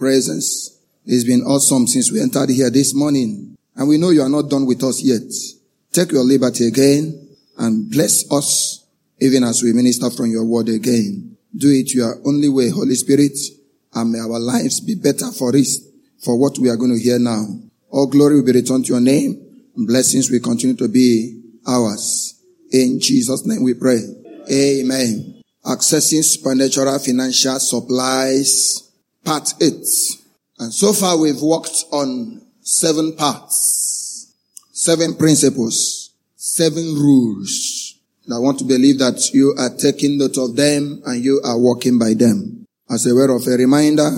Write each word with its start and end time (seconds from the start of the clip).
presence. 0.00 0.78
It's 1.04 1.24
been 1.24 1.42
awesome 1.42 1.86
since 1.86 2.10
we 2.10 2.20
entered 2.20 2.50
here 2.50 2.70
this 2.70 2.94
morning. 2.94 3.56
And 3.76 3.88
we 3.88 3.98
know 3.98 4.10
you 4.10 4.22
are 4.22 4.28
not 4.28 4.50
done 4.50 4.66
with 4.66 4.82
us 4.82 5.02
yet. 5.02 5.22
Take 5.92 6.12
your 6.12 6.24
liberty 6.24 6.66
again 6.66 7.36
and 7.58 7.90
bless 7.90 8.30
us 8.32 8.84
even 9.20 9.44
as 9.44 9.62
we 9.62 9.72
minister 9.72 10.10
from 10.10 10.30
your 10.30 10.44
word 10.44 10.68
again. 10.68 11.36
Do 11.54 11.68
it 11.70 11.94
your 11.94 12.16
only 12.24 12.48
way, 12.48 12.70
Holy 12.70 12.94
Spirit, 12.94 13.36
and 13.94 14.12
may 14.12 14.20
our 14.20 14.38
lives 14.38 14.80
be 14.80 14.94
better 14.94 15.30
for 15.32 15.52
this, 15.52 15.86
for 16.24 16.38
what 16.38 16.58
we 16.58 16.70
are 16.70 16.76
going 16.76 16.92
to 16.92 17.02
hear 17.02 17.18
now. 17.18 17.44
All 17.90 18.06
glory 18.06 18.36
will 18.36 18.46
be 18.46 18.52
returned 18.52 18.86
to 18.86 18.92
your 18.92 19.00
name, 19.00 19.70
and 19.76 19.86
blessings 19.86 20.30
will 20.30 20.40
continue 20.40 20.76
to 20.76 20.88
be 20.88 21.42
ours. 21.66 22.40
In 22.72 23.00
Jesus' 23.00 23.44
name 23.44 23.62
we 23.62 23.74
pray. 23.74 24.00
Amen. 24.50 25.42
Accessing 25.64 26.22
supernatural 26.22 26.98
financial 27.00 27.58
supplies, 27.58 28.89
part 29.24 29.54
eight. 29.60 29.86
And 30.58 30.72
so 30.72 30.92
far 30.92 31.18
we've 31.18 31.40
worked 31.40 31.84
on 31.92 32.42
seven 32.60 33.16
parts, 33.16 34.32
seven 34.72 35.14
principles, 35.14 36.10
seven 36.36 36.94
rules. 36.94 37.98
And 38.24 38.34
I 38.34 38.38
want 38.38 38.58
to 38.58 38.64
believe 38.64 38.98
that 38.98 39.30
you 39.32 39.54
are 39.58 39.70
taking 39.76 40.18
note 40.18 40.38
of 40.38 40.56
them 40.56 41.02
and 41.06 41.24
you 41.24 41.40
are 41.44 41.58
walking 41.58 41.98
by 41.98 42.14
them. 42.14 42.66
As 42.88 43.06
a 43.06 43.14
word 43.14 43.30
of 43.30 43.46
a 43.46 43.56
reminder, 43.56 44.10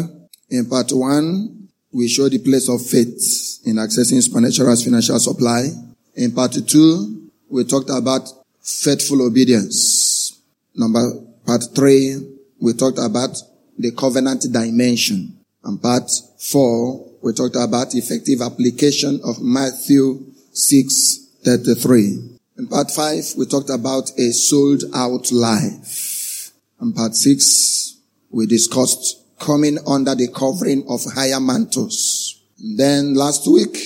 in 0.51 0.67
part 0.67 0.93
one, 0.93 1.69
we 1.93 2.09
show 2.09 2.29
the 2.29 2.39
place 2.39 2.69
of 2.69 2.85
faith 2.85 3.61
in 3.65 3.77
accessing 3.77 4.23
supernatural 4.23 4.77
financial 4.77 5.19
supply. 5.19 5.69
In 6.15 6.33
part 6.33 6.57
two, 6.67 7.31
we 7.49 7.65
talked 7.65 7.91
about 7.91 8.29
faithful 8.61 9.23
obedience. 9.27 10.41
Number, 10.75 11.21
part 11.45 11.65
three, 11.75 12.17
we 12.61 12.73
talked 12.73 12.99
about 12.99 13.37
the 13.79 13.93
covenant 13.93 14.47
dimension. 14.53 15.39
And 15.65 15.81
part 15.81 16.11
four, 16.39 17.09
we 17.23 17.33
talked 17.33 17.57
about 17.57 17.95
effective 17.95 18.43
application 18.43 19.21
of 19.25 19.41
Matthew 19.41 20.25
6, 20.53 21.29
33. 21.45 22.39
In 22.59 22.67
part 22.67 22.91
five, 22.91 23.25
we 23.37 23.47
talked 23.47 23.71
about 23.71 24.11
a 24.19 24.31
sold 24.33 24.85
out 24.95 25.33
life. 25.33 26.53
In 26.81 26.93
part 26.93 27.15
six, 27.15 27.97
we 28.31 28.47
discussed 28.47 29.19
coming 29.39 29.79
under 29.87 30.15
the 30.15 30.29
covering 30.29 30.85
of 30.89 31.01
higher 31.15 31.41
mantles. 31.41 32.41
And 32.59 32.79
then 32.79 33.15
last 33.15 33.47
week, 33.47 33.77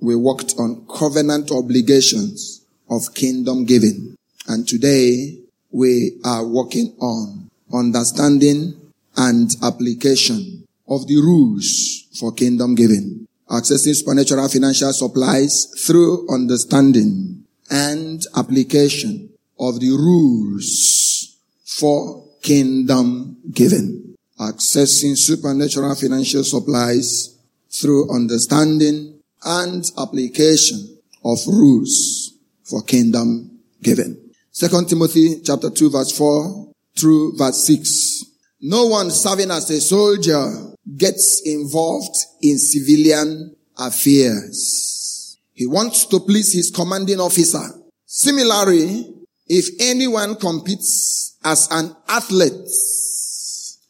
we 0.00 0.16
worked 0.16 0.54
on 0.58 0.86
covenant 0.86 1.50
obligations 1.50 2.64
of 2.88 3.14
kingdom 3.14 3.64
giving. 3.64 4.16
And 4.46 4.66
today, 4.66 5.38
we 5.70 6.20
are 6.24 6.44
working 6.44 6.94
on 7.00 7.50
understanding 7.72 8.80
and 9.16 9.50
application 9.62 10.66
of 10.88 11.06
the 11.06 11.16
rules 11.16 12.08
for 12.18 12.32
kingdom 12.32 12.74
giving. 12.74 13.26
Accessing 13.50 13.94
supernatural 13.94 14.48
financial 14.48 14.92
supplies 14.92 15.66
through 15.86 16.28
understanding 16.32 17.44
and 17.70 18.22
application 18.36 19.30
of 19.58 19.80
the 19.80 19.90
rules 19.90 21.36
for 21.64 22.24
kingdom 22.42 23.36
giving. 23.52 24.16
Accessing 24.38 25.16
supernatural 25.16 25.94
financial 25.94 26.44
supplies 26.44 27.38
through 27.70 28.14
understanding 28.14 29.20
and 29.44 29.84
application 29.98 30.98
of 31.24 31.38
rules 31.46 32.34
for 32.64 32.82
kingdom 32.82 33.60
giving. 33.82 34.16
Second 34.50 34.88
Timothy 34.88 35.40
chapter 35.44 35.70
2 35.70 35.90
verse 35.90 36.16
4 36.16 36.68
through 36.96 37.36
verse 37.36 37.66
6. 37.66 38.33
No 38.66 38.86
one 38.86 39.10
serving 39.10 39.50
as 39.50 39.68
a 39.68 39.78
soldier 39.78 40.72
gets 40.96 41.42
involved 41.44 42.16
in 42.40 42.56
civilian 42.56 43.54
affairs. 43.76 45.38
He 45.52 45.66
wants 45.66 46.06
to 46.06 46.18
please 46.20 46.54
his 46.54 46.70
commanding 46.70 47.20
officer. 47.20 47.60
Similarly, 48.06 49.12
if 49.46 49.68
anyone 49.78 50.36
competes 50.36 51.36
as 51.44 51.68
an 51.70 51.94
athlete, 52.08 52.70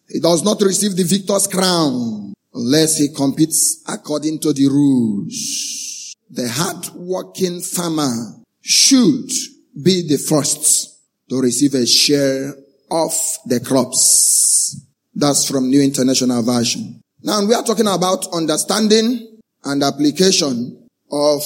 he 0.08 0.18
does 0.18 0.42
not 0.42 0.60
receive 0.60 0.96
the 0.96 1.04
victor's 1.04 1.46
crown 1.46 2.34
unless 2.52 2.98
he 2.98 3.14
competes 3.14 3.80
according 3.86 4.40
to 4.40 4.52
the 4.52 4.66
rules. 4.66 6.16
The 6.30 6.48
hard-working 6.48 7.60
farmer 7.60 8.42
should 8.60 9.30
be 9.80 10.08
the 10.08 10.18
first 10.18 10.98
to 11.30 11.40
receive 11.40 11.74
a 11.74 11.86
share 11.86 12.56
of 12.90 13.12
the 13.46 13.60
crops. 13.60 14.80
That's 15.14 15.48
from 15.48 15.70
New 15.70 15.82
International 15.82 16.42
Version. 16.42 17.00
Now 17.22 17.44
we 17.44 17.54
are 17.54 17.62
talking 17.62 17.86
about 17.86 18.26
understanding 18.32 19.38
and 19.64 19.82
application 19.82 20.88
of 21.10 21.42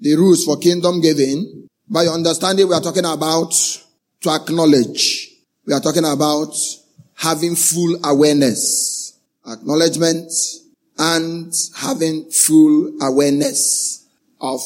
the 0.00 0.14
rules 0.16 0.44
for 0.44 0.56
kingdom 0.58 1.00
giving. 1.00 1.68
By 1.88 2.06
understanding, 2.06 2.68
we 2.68 2.74
are 2.74 2.80
talking 2.80 3.04
about 3.04 3.52
to 4.22 4.30
acknowledge. 4.30 5.28
We 5.66 5.74
are 5.74 5.80
talking 5.80 6.04
about 6.04 6.54
having 7.14 7.54
full 7.54 7.98
awareness, 8.04 9.18
acknowledgement, 9.46 10.32
and 10.98 11.52
having 11.76 12.30
full 12.30 12.92
awareness 13.02 14.06
of 14.40 14.60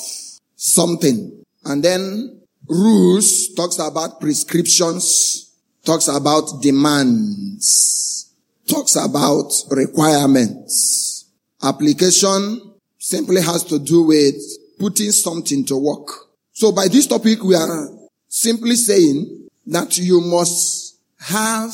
something. 0.56 1.44
And 1.64 1.82
then 1.82 2.40
rules 2.68 3.54
talks 3.54 3.78
about 3.78 4.20
prescriptions, 4.20 5.45
talks 5.86 6.08
about 6.08 6.60
demands, 6.60 8.34
talks 8.68 8.96
about 8.96 9.52
requirements. 9.70 11.30
Application 11.62 12.74
simply 12.98 13.40
has 13.40 13.62
to 13.64 13.78
do 13.78 14.02
with 14.02 14.34
putting 14.80 15.12
something 15.12 15.64
to 15.64 15.76
work. 15.76 16.08
So 16.52 16.72
by 16.72 16.88
this 16.88 17.06
topic, 17.06 17.42
we 17.44 17.54
are 17.54 17.88
simply 18.28 18.74
saying 18.74 19.48
that 19.66 19.96
you 19.96 20.20
must 20.20 20.98
have 21.20 21.72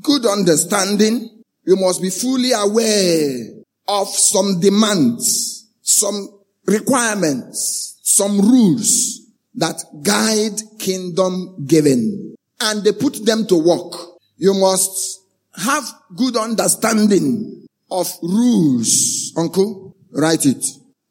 good 0.00 0.24
understanding. 0.26 1.42
You 1.66 1.76
must 1.76 2.00
be 2.00 2.10
fully 2.10 2.52
aware 2.52 3.48
of 3.88 4.08
some 4.08 4.60
demands, 4.60 5.68
some 5.82 6.28
requirements, 6.66 7.98
some 8.04 8.40
rules 8.40 9.22
that 9.54 9.82
guide 10.02 10.60
kingdom 10.78 11.64
giving 11.66 12.36
and 12.60 12.84
they 12.84 12.92
put 12.92 13.24
them 13.24 13.46
to 13.46 13.56
work. 13.56 13.92
You 14.36 14.54
must 14.54 15.20
have 15.56 15.84
good 16.16 16.36
understanding 16.36 17.66
of 17.90 18.08
rules. 18.22 19.32
Uncle, 19.36 19.96
write 20.12 20.46
it. 20.46 20.64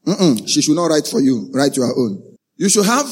Mm-mm, 0.06 0.48
she 0.48 0.62
should 0.62 0.76
not 0.76 0.88
write 0.88 1.08
for 1.08 1.20
you. 1.20 1.50
Write 1.54 1.76
your 1.76 1.88
own. 1.98 2.38
You 2.56 2.70
should 2.70 2.86
have 2.86 3.06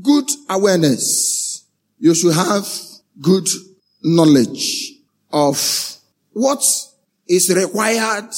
good 0.00 0.28
awareness. 0.48 1.64
You 1.98 2.14
should 2.14 2.34
have 2.34 2.66
good 3.20 3.48
knowledge 4.02 4.92
of 5.32 5.56
what 6.32 6.62
is 7.28 7.54
required 7.54 8.30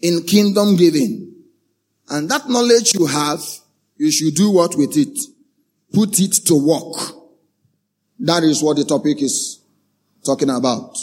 in 0.00 0.22
kingdom 0.24 0.76
giving. 0.76 1.34
And 2.08 2.28
that 2.30 2.48
knowledge 2.48 2.94
you 2.94 3.06
have, 3.06 3.42
you 3.96 4.10
should 4.10 4.34
do 4.34 4.50
what 4.50 4.76
with 4.76 4.96
it? 4.96 5.18
Put 5.92 6.20
it 6.20 6.32
to 6.46 6.54
work. 6.54 7.17
That 8.18 8.42
is 8.42 8.62
what 8.62 8.76
the 8.76 8.84
topic 8.84 9.22
is 9.22 9.60
talking 10.24 10.50
about. 10.50 10.96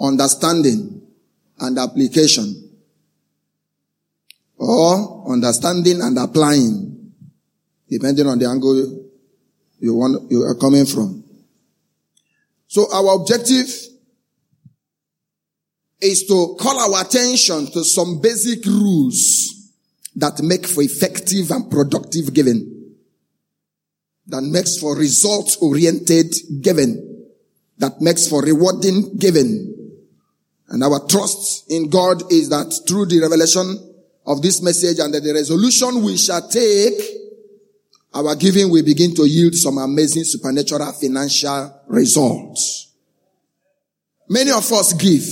Understanding 0.00 1.02
and 1.58 1.78
application. 1.78 2.70
Or 4.58 5.32
understanding 5.32 6.00
and 6.00 6.18
applying. 6.18 7.12
Depending 7.88 8.26
on 8.26 8.38
the 8.38 8.46
angle 8.46 9.04
you 9.78 9.94
want, 9.94 10.30
you 10.30 10.42
are 10.42 10.54
coming 10.54 10.86
from. 10.86 11.24
So 12.68 12.86
our 12.92 13.20
objective 13.20 13.68
is 16.00 16.26
to 16.26 16.56
call 16.60 16.78
our 16.78 17.04
attention 17.04 17.66
to 17.72 17.84
some 17.84 18.20
basic 18.20 18.64
rules 18.66 19.72
that 20.14 20.40
make 20.42 20.66
for 20.66 20.82
effective 20.82 21.50
and 21.50 21.70
productive 21.70 22.32
giving 22.32 22.75
that 24.28 24.42
makes 24.42 24.78
for 24.78 24.96
results 24.96 25.56
oriented 25.56 26.34
giving, 26.60 27.26
that 27.78 28.00
makes 28.00 28.28
for 28.28 28.42
rewarding 28.42 29.16
giving. 29.16 29.72
And 30.68 30.82
our 30.82 31.06
trust 31.06 31.70
in 31.70 31.88
God 31.88 32.32
is 32.32 32.48
that 32.48 32.80
through 32.88 33.06
the 33.06 33.20
revelation 33.20 33.94
of 34.26 34.42
this 34.42 34.60
message 34.62 34.98
and 34.98 35.14
the 35.14 35.32
resolution 35.32 36.02
we 36.02 36.16
shall 36.16 36.48
take, 36.48 37.00
our 38.14 38.34
giving 38.34 38.70
will 38.70 38.84
begin 38.84 39.14
to 39.14 39.24
yield 39.26 39.54
some 39.54 39.78
amazing 39.78 40.24
supernatural 40.24 40.92
financial 40.92 41.82
results. 41.86 42.92
Many 44.28 44.50
of 44.50 44.70
us 44.72 44.92
give, 44.94 45.24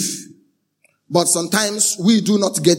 but 1.11 1.26
sometimes 1.26 1.97
we 1.99 2.20
do 2.20 2.38
not 2.38 2.62
get 2.62 2.79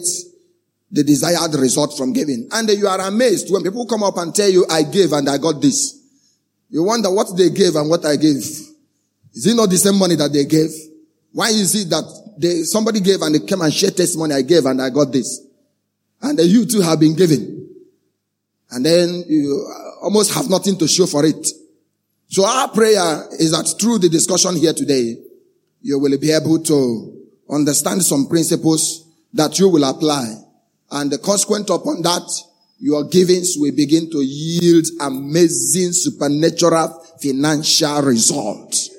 the 0.91 1.03
desired 1.03 1.55
result 1.55 1.97
from 1.97 2.13
giving. 2.13 2.47
And 2.51 2.69
you 2.69 2.87
are 2.87 3.01
amazed 3.01 3.51
when 3.51 3.63
people 3.63 3.85
come 3.85 4.03
up 4.03 4.15
and 4.17 4.33
tell 4.33 4.49
you, 4.49 4.65
I 4.69 4.83
gave 4.83 5.11
and 5.11 5.27
I 5.27 5.37
got 5.37 5.61
this. 5.61 5.94
You 6.75 6.83
wonder 6.83 7.09
what 7.09 7.37
they 7.37 7.51
gave 7.51 7.73
and 7.77 7.89
what 7.89 8.03
I 8.03 8.17
gave. 8.17 8.35
Is 8.35 9.47
it 9.47 9.55
not 9.55 9.69
the 9.69 9.77
same 9.77 9.97
money 9.97 10.15
that 10.15 10.33
they 10.33 10.43
gave? 10.43 10.69
Why 11.31 11.47
is 11.47 11.73
it 11.73 11.89
that 11.89 12.03
they, 12.37 12.63
somebody 12.63 12.99
gave 12.99 13.21
and 13.21 13.33
they 13.33 13.39
came 13.39 13.61
and 13.61 13.73
shared 13.73 13.95
testimony 13.95 14.33
I 14.35 14.41
gave 14.41 14.65
and 14.65 14.81
I 14.81 14.89
got 14.89 15.09
this? 15.09 15.39
And 16.21 16.37
then 16.37 16.49
you 16.49 16.65
too 16.65 16.81
have 16.81 16.99
been 16.99 17.15
given. 17.15 17.69
And 18.71 18.85
then 18.85 19.23
you 19.25 19.65
almost 20.01 20.33
have 20.33 20.49
nothing 20.49 20.77
to 20.79 20.85
show 20.89 21.05
for 21.05 21.23
it. 21.23 21.47
So 22.27 22.45
our 22.45 22.67
prayer 22.67 23.23
is 23.39 23.51
that 23.51 23.73
through 23.79 23.99
the 23.99 24.09
discussion 24.09 24.57
here 24.57 24.73
today, 24.73 25.15
you 25.81 25.97
will 25.97 26.17
be 26.17 26.33
able 26.33 26.61
to 26.61 27.25
understand 27.49 28.03
some 28.03 28.27
principles 28.27 29.07
that 29.31 29.57
you 29.59 29.69
will 29.69 29.85
apply. 29.85 30.27
And 30.91 31.09
the 31.09 31.19
consequent 31.19 31.69
upon 31.69 32.01
that, 32.01 32.29
your 32.77 33.05
givings 33.05 33.55
will 33.57 33.75
begin 33.75 34.09
to 34.11 34.21
yield 34.21 34.85
amazing 35.01 35.93
supernatural 35.93 37.05
financial 37.21 38.01
results. 38.01 38.89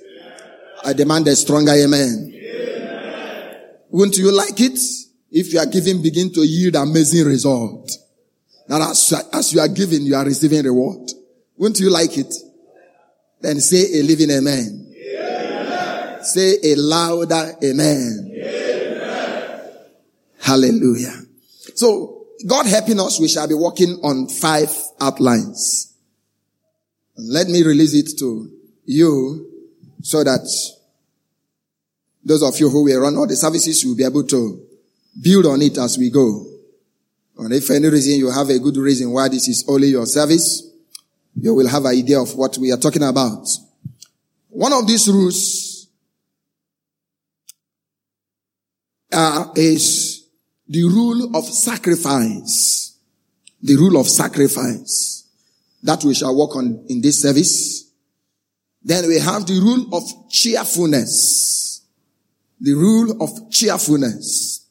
I 0.84 0.92
demand 0.92 1.28
a 1.28 1.36
stronger 1.36 1.72
amen. 1.72 2.32
amen. 2.32 3.56
Wouldn't 3.90 4.16
you 4.16 4.32
like 4.32 4.60
it 4.60 4.78
if 5.30 5.52
your 5.52 5.66
giving 5.66 6.02
begin 6.02 6.32
to 6.32 6.40
yield 6.40 6.76
amazing 6.76 7.26
result? 7.26 7.90
That 8.68 8.80
as, 8.80 9.28
as 9.32 9.52
you 9.52 9.60
are 9.60 9.68
giving, 9.68 10.02
you 10.02 10.14
are 10.14 10.24
receiving 10.24 10.64
reward. 10.64 11.10
Wouldn't 11.56 11.80
you 11.80 11.90
like 11.90 12.16
it? 12.18 12.34
Then 13.40 13.60
say 13.60 14.00
a 14.00 14.02
living 14.02 14.30
amen. 14.30 14.92
amen. 14.96 16.24
Say 16.24 16.56
a 16.62 16.74
louder 16.76 17.54
amen. 17.62 18.32
amen. 18.34 19.70
Hallelujah. 20.40 21.14
So, 21.74 22.25
God 22.44 22.66
helping 22.66 23.00
us, 23.00 23.20
we 23.20 23.28
shall 23.28 23.48
be 23.48 23.54
working 23.54 23.98
on 24.02 24.28
five 24.28 24.70
outlines. 25.00 25.94
Let 27.16 27.48
me 27.48 27.62
release 27.62 27.94
it 27.94 28.18
to 28.18 28.50
you 28.84 29.50
so 30.02 30.22
that 30.22 30.46
those 32.24 32.42
of 32.42 32.58
you 32.60 32.68
who 32.68 32.84
will 32.84 33.00
run 33.00 33.16
all 33.16 33.26
the 33.26 33.36
services, 33.36 33.84
will 33.84 33.96
be 33.96 34.04
able 34.04 34.24
to 34.24 34.66
build 35.20 35.46
on 35.46 35.62
it 35.62 35.78
as 35.78 35.96
we 35.96 36.10
go. 36.10 36.44
And 37.38 37.52
if 37.52 37.70
any 37.70 37.88
reason 37.88 38.18
you 38.18 38.30
have 38.30 38.48
a 38.48 38.58
good 38.58 38.76
reason 38.76 39.10
why 39.10 39.28
this 39.28 39.48
is 39.48 39.64
only 39.68 39.88
your 39.88 40.06
service, 40.06 40.70
you 41.38 41.54
will 41.54 41.68
have 41.68 41.84
an 41.84 41.92
idea 41.92 42.20
of 42.20 42.34
what 42.34 42.56
we 42.58 42.72
are 42.72 42.78
talking 42.78 43.02
about. 43.02 43.46
One 44.48 44.72
of 44.72 44.86
these 44.86 45.06
rules 45.08 45.88
uh, 49.12 49.48
is 49.54 50.15
the 50.68 50.84
rule 50.84 51.36
of 51.36 51.44
sacrifice. 51.44 52.98
The 53.62 53.76
rule 53.76 53.98
of 53.98 54.06
sacrifice 54.08 55.28
that 55.82 56.04
we 56.04 56.14
shall 56.14 56.36
work 56.36 56.54
on 56.56 56.84
in 56.88 57.00
this 57.00 57.22
service. 57.22 57.90
Then 58.82 59.08
we 59.08 59.18
have 59.18 59.46
the 59.46 59.58
rule 59.60 59.94
of 59.94 60.02
cheerfulness 60.30 61.56
the 62.60 62.74
rule 62.74 63.22
of 63.22 63.50
cheerfulness. 63.50 64.66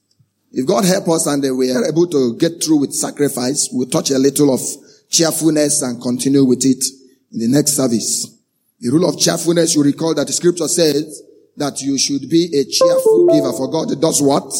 If 0.51 0.65
God 0.65 0.86
help 0.86 1.09
us 1.09 1.27
and 1.27 1.57
we 1.57 1.71
are 1.71 1.86
able 1.86 2.07
to 2.07 2.38
get 2.38 2.63
through 2.63 2.77
with 2.77 2.94
sacrifice, 2.94 3.69
we'll 3.71 3.89
touch 3.89 4.12
a 4.12 4.18
little 4.18 4.53
of 4.53 4.62
cheerfulness 5.09 5.81
and 5.81 6.01
continue 6.01 6.44
with 6.44 6.65
it 6.65 6.83
in 7.31 7.39
the 7.39 7.48
next 7.48 7.74
service. 7.74 8.27
The 8.80 8.89
rule 8.89 9.09
of 9.09 9.19
cheerfulness, 9.19 9.75
you 9.75 9.83
recall 9.83 10.15
that 10.15 10.27
the 10.27 10.33
scripture 10.33 10.68
says 10.68 11.21
that 11.57 11.81
you 11.81 11.98
should 11.98 12.30
be 12.30 12.45
a 12.57 12.63
cheerful 12.65 13.27
giver 13.31 13.53
for 13.53 13.69
God 13.69 14.00
does 14.01 14.21
what? 14.21 14.51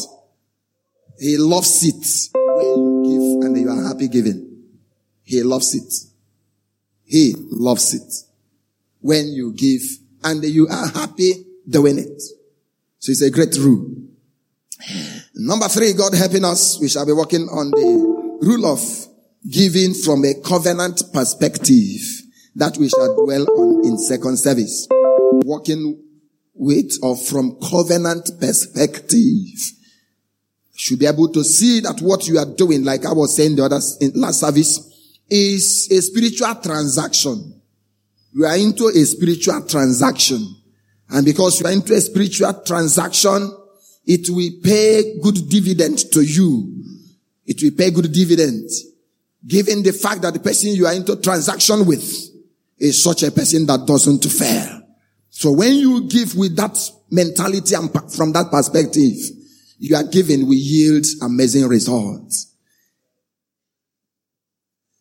He 1.20 1.38
loves 1.38 1.84
it 1.84 2.30
when 2.34 2.66
you 2.66 3.04
give 3.04 3.46
and 3.46 3.58
you 3.58 3.70
are 3.70 3.88
happy 3.88 4.08
giving. 4.08 4.64
He 5.24 5.44
loves 5.44 5.74
it. 5.74 5.94
He 7.04 7.36
loves 7.38 7.94
it 7.94 8.14
when 9.00 9.28
you 9.30 9.54
give 9.54 9.82
and 10.24 10.44
you 10.44 10.68
are 10.68 10.88
happy 10.90 11.46
doing 11.68 12.00
it. 12.00 12.22
So 13.00 13.12
it's 13.12 13.22
a 13.22 13.30
great 13.30 13.56
rule. 13.58 13.92
Number 15.36 15.68
three, 15.68 15.94
God 15.94 16.14
helping 16.14 16.44
us, 16.46 16.80
we 16.80 16.90
shall 16.90 17.06
be 17.06 17.14
working 17.14 17.48
on 17.50 17.72
the 17.72 18.40
rule 18.42 18.66
of 18.66 18.82
giving 19.50 19.94
from 19.94 20.26
a 20.26 20.34
covenant 20.42 21.04
perspective 21.14 22.02
that 22.56 22.78
we 22.78 22.90
shall 22.90 23.16
dwell 23.26 23.46
on 23.58 23.86
in 23.86 23.98
second 23.98 24.38
service. 24.38 24.88
Working 25.44 26.02
with 26.54 26.94
or 27.04 27.18
from 27.18 27.60
covenant 27.60 28.32
perspective. 28.40 29.60
Should 30.78 31.00
be 31.00 31.06
able 31.06 31.30
to 31.30 31.44
see 31.44 31.80
that 31.82 32.02
what 32.02 32.28
you 32.28 32.38
are 32.38 32.46
doing, 32.46 32.84
like 32.84 33.06
I 33.06 33.14
was 33.14 33.36
saying 33.36 33.56
the 33.56 33.64
other 33.64 33.80
in 34.02 34.12
last 34.16 34.42
service, 34.42 34.92
is 35.30 35.88
a 35.90 36.02
spiritual 36.02 36.54
transaction. 36.56 37.62
You 38.34 38.46
are 38.46 38.58
into 38.58 38.88
a 38.88 39.06
spiritual 39.06 39.62
transaction. 39.66 40.46
And 41.10 41.26
because 41.26 41.62
you 41.62 41.68
are 41.68 41.72
into 41.72 41.94
a 41.94 42.02
spiritual 42.02 42.54
transaction, 42.66 43.52
it 44.06 44.30
will 44.30 44.52
pay 44.62 45.18
good 45.22 45.50
dividend 45.50 46.12
to 46.12 46.22
you. 46.22 46.84
It 47.46 47.64
will 47.64 47.72
pay 47.72 47.92
good 47.92 48.12
dividend. 48.12 48.70
Given 49.48 49.82
the 49.82 49.94
fact 49.94 50.24
that 50.24 50.34
the 50.34 50.40
person 50.40 50.72
you 50.72 50.88
are 50.88 50.94
into 50.94 51.16
transaction 51.22 51.86
with 51.86 52.04
is 52.78 53.02
such 53.02 53.24
a 53.24 53.32
person 53.32 53.66
that 53.68 53.86
doesn't 53.86 54.26
fail. 54.26 54.82
So 55.30 55.52
when 55.52 55.76
you 55.76 56.08
give 56.10 56.36
with 56.36 56.56
that 56.58 56.78
mentality 57.12 57.76
and 57.76 57.90
from 58.12 58.34
that 58.34 58.50
perspective, 58.52 59.16
you 59.78 59.96
are 59.96 60.04
giving 60.04 60.46
will 60.48 60.54
yield 60.54 61.06
amazing 61.22 61.68
results. 61.68 62.54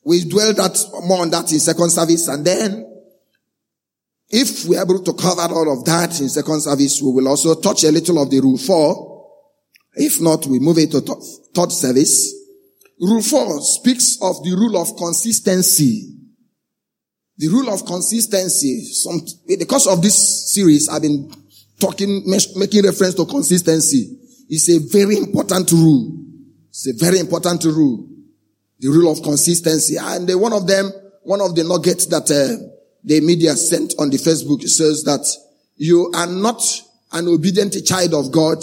We 0.05 0.25
dwell 0.25 0.53
that 0.55 0.79
more 1.05 1.23
on 1.23 1.31
that 1.31 1.50
in 1.53 1.61
second 1.61 1.91
service 1.91 2.29
and 2.29 2.44
then 2.44 2.94
if 4.31 4.67
we're 4.67 4.82
able 4.82 5.03
to 5.03 5.12
cover 5.12 5.43
all 5.55 5.79
of 5.79 5.85
that 5.85 6.21
in 6.21 6.29
second 6.29 6.61
service, 6.62 7.00
we 7.00 7.12
will 7.12 7.29
also 7.29 7.55
touch 7.55 7.85
a 7.85 7.93
little 7.93 8.21
of 8.21 8.31
the 8.31 8.41
rule 8.41 8.59
four. 8.59 9.31
If 9.94 10.21
not, 10.21 10.47
we 10.47 10.59
move 10.59 10.79
it 10.79 10.91
to 10.91 11.00
third 11.00 11.70
service. 11.70 12.35
Rule 13.00 13.23
four 13.23 13.61
speaks 13.61 14.19
of 14.20 14.43
the 14.43 14.56
rule 14.56 14.81
of 14.81 14.97
consistency. 14.97 16.11
The 17.37 17.49
rule 17.49 17.73
of 17.73 17.85
consistency. 17.87 18.82
Some, 18.85 19.20
because 19.47 19.87
of 19.87 20.03
this 20.03 20.53
series, 20.53 20.88
I've 20.88 21.03
been 21.03 21.32
talking, 21.79 22.23
making 22.27 22.85
reference 22.85 23.15
to 23.15 23.27
consistency. 23.27 24.19
It's 24.49 24.69
a 24.69 24.79
very 24.79 25.17
important 25.17 25.70
rule. 25.73 26.19
It's 26.69 26.88
a 26.88 26.93
very 27.05 27.19
important 27.19 27.64
rule. 27.64 28.08
The 28.81 28.88
rule 28.88 29.11
of 29.11 29.23
consistency. 29.23 29.96
And 29.96 30.29
one 30.41 30.52
of 30.52 30.67
them, 30.67 30.91
one 31.23 31.41
of 31.41 31.55
the 31.55 31.64
nuggets 31.64 32.06
that 32.06 32.31
uh, 32.31 32.62
the 33.02 33.20
media 33.20 33.55
sent 33.56 33.94
on 33.99 34.11
the 34.11 34.17
Facebook 34.17 34.62
says 34.69 35.05
that 35.05 35.25
you 35.76 36.11
are 36.14 36.26
not 36.26 36.62
an 37.12 37.29
obedient 37.29 37.75
child 37.87 38.14
of 38.14 38.32
God 38.32 38.58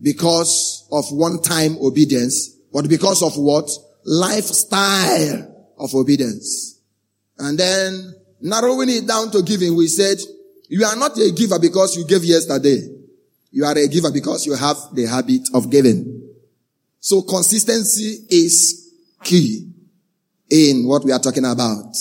because 0.00 0.86
of 0.92 1.04
one-time 1.10 1.76
obedience, 1.78 2.50
but 2.72 2.88
because 2.88 3.22
of 3.22 3.36
what? 3.36 3.68
Lifestyle 4.04 5.70
of 5.78 5.94
obedience. 5.94 6.80
And 7.38 7.58
then 7.58 8.14
narrowing 8.40 8.88
it 8.90 9.06
down 9.06 9.30
to 9.32 9.42
giving, 9.42 9.76
we 9.76 9.88
said, 9.88 10.18
you 10.68 10.84
are 10.84 10.96
not 10.96 11.16
a 11.18 11.32
giver 11.32 11.58
because 11.58 11.96
you 11.96 12.06
gave 12.06 12.24
yesterday. 12.24 12.95
You 13.50 13.64
are 13.64 13.76
a 13.76 13.88
giver 13.88 14.10
because 14.10 14.46
you 14.46 14.54
have 14.54 14.76
the 14.92 15.06
habit 15.06 15.48
of 15.54 15.70
giving. 15.70 16.22
So 17.00 17.22
consistency 17.22 18.26
is 18.28 18.92
key 19.22 19.72
in 20.50 20.86
what 20.86 21.04
we 21.04 21.12
are 21.12 21.18
talking 21.18 21.44
about. 21.44 21.94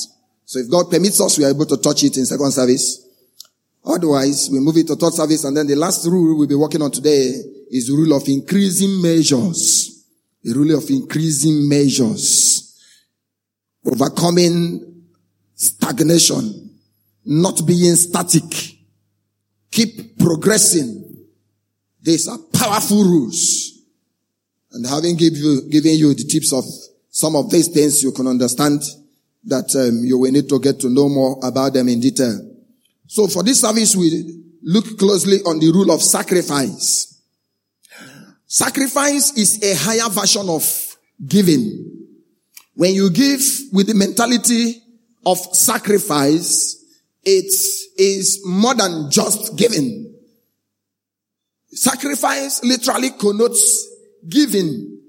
So 0.45 0.59
if 0.59 0.69
God 0.69 0.89
permits 0.89 1.19
us, 1.21 1.37
we 1.37 1.45
are 1.45 1.49
able 1.49 1.65
to 1.65 1.77
touch 1.77 2.03
it 2.03 2.17
in 2.17 2.25
second 2.25 2.51
service. 2.51 3.05
Otherwise, 3.85 4.49
we 4.51 4.59
move 4.59 4.77
it 4.77 4.87
to 4.87 4.95
third 4.95 5.13
service. 5.13 5.43
And 5.43 5.55
then 5.55 5.67
the 5.67 5.75
last 5.75 6.05
rule 6.07 6.37
we'll 6.37 6.47
be 6.47 6.55
working 6.55 6.81
on 6.81 6.91
today 6.91 7.33
is 7.69 7.87
the 7.87 7.93
rule 7.93 8.15
of 8.15 8.27
increasing 8.27 9.01
measures. 9.01 10.03
The 10.43 10.53
rule 10.53 10.77
of 10.77 10.89
increasing 10.89 11.67
measures. 11.67 12.75
Overcoming 13.85 15.03
stagnation. 15.53 16.71
Not 17.25 17.65
being 17.65 17.95
static. 17.95 18.43
Keep 19.71 20.17
progressing. 20.17 21.04
These 22.05 22.27
are 22.27 22.37
powerful 22.53 23.03
rules. 23.03 23.79
And 24.71 24.85
having 24.85 25.15
give 25.15 25.35
you, 25.35 25.67
given 25.69 25.93
you 25.93 26.13
the 26.13 26.23
tips 26.23 26.53
of 26.53 26.63
some 27.09 27.35
of 27.35 27.49
these 27.49 27.67
things, 27.69 28.03
you 28.03 28.11
can 28.11 28.27
understand 28.27 28.83
that 29.45 29.75
um, 29.75 30.05
you 30.05 30.19
will 30.19 30.31
need 30.31 30.47
to 30.49 30.59
get 30.59 30.79
to 30.81 30.89
know 30.89 31.09
more 31.09 31.39
about 31.41 31.73
them 31.73 31.89
in 31.89 31.99
detail. 31.99 32.39
So 33.07 33.25
for 33.25 33.41
this 33.41 33.61
service, 33.61 33.95
we 33.95 34.43
look 34.61 34.99
closely 34.99 35.37
on 35.47 35.57
the 35.57 35.71
rule 35.71 35.89
of 35.91 36.03
sacrifice. 36.03 37.19
Sacrifice 38.45 39.35
is 39.35 39.63
a 39.63 39.75
higher 39.75 40.09
version 40.09 40.47
of 40.47 40.97
giving. 41.25 42.05
When 42.75 42.93
you 42.93 43.09
give 43.09 43.41
with 43.73 43.87
the 43.87 43.95
mentality 43.95 44.79
of 45.25 45.39
sacrifice, 45.55 46.83
it 47.23 47.51
is 47.97 48.41
more 48.45 48.75
than 48.75 49.09
just 49.09 49.57
giving. 49.57 50.14
Sacrifice 51.75 52.63
literally 52.63 53.11
connotes 53.11 53.87
giving 54.27 54.99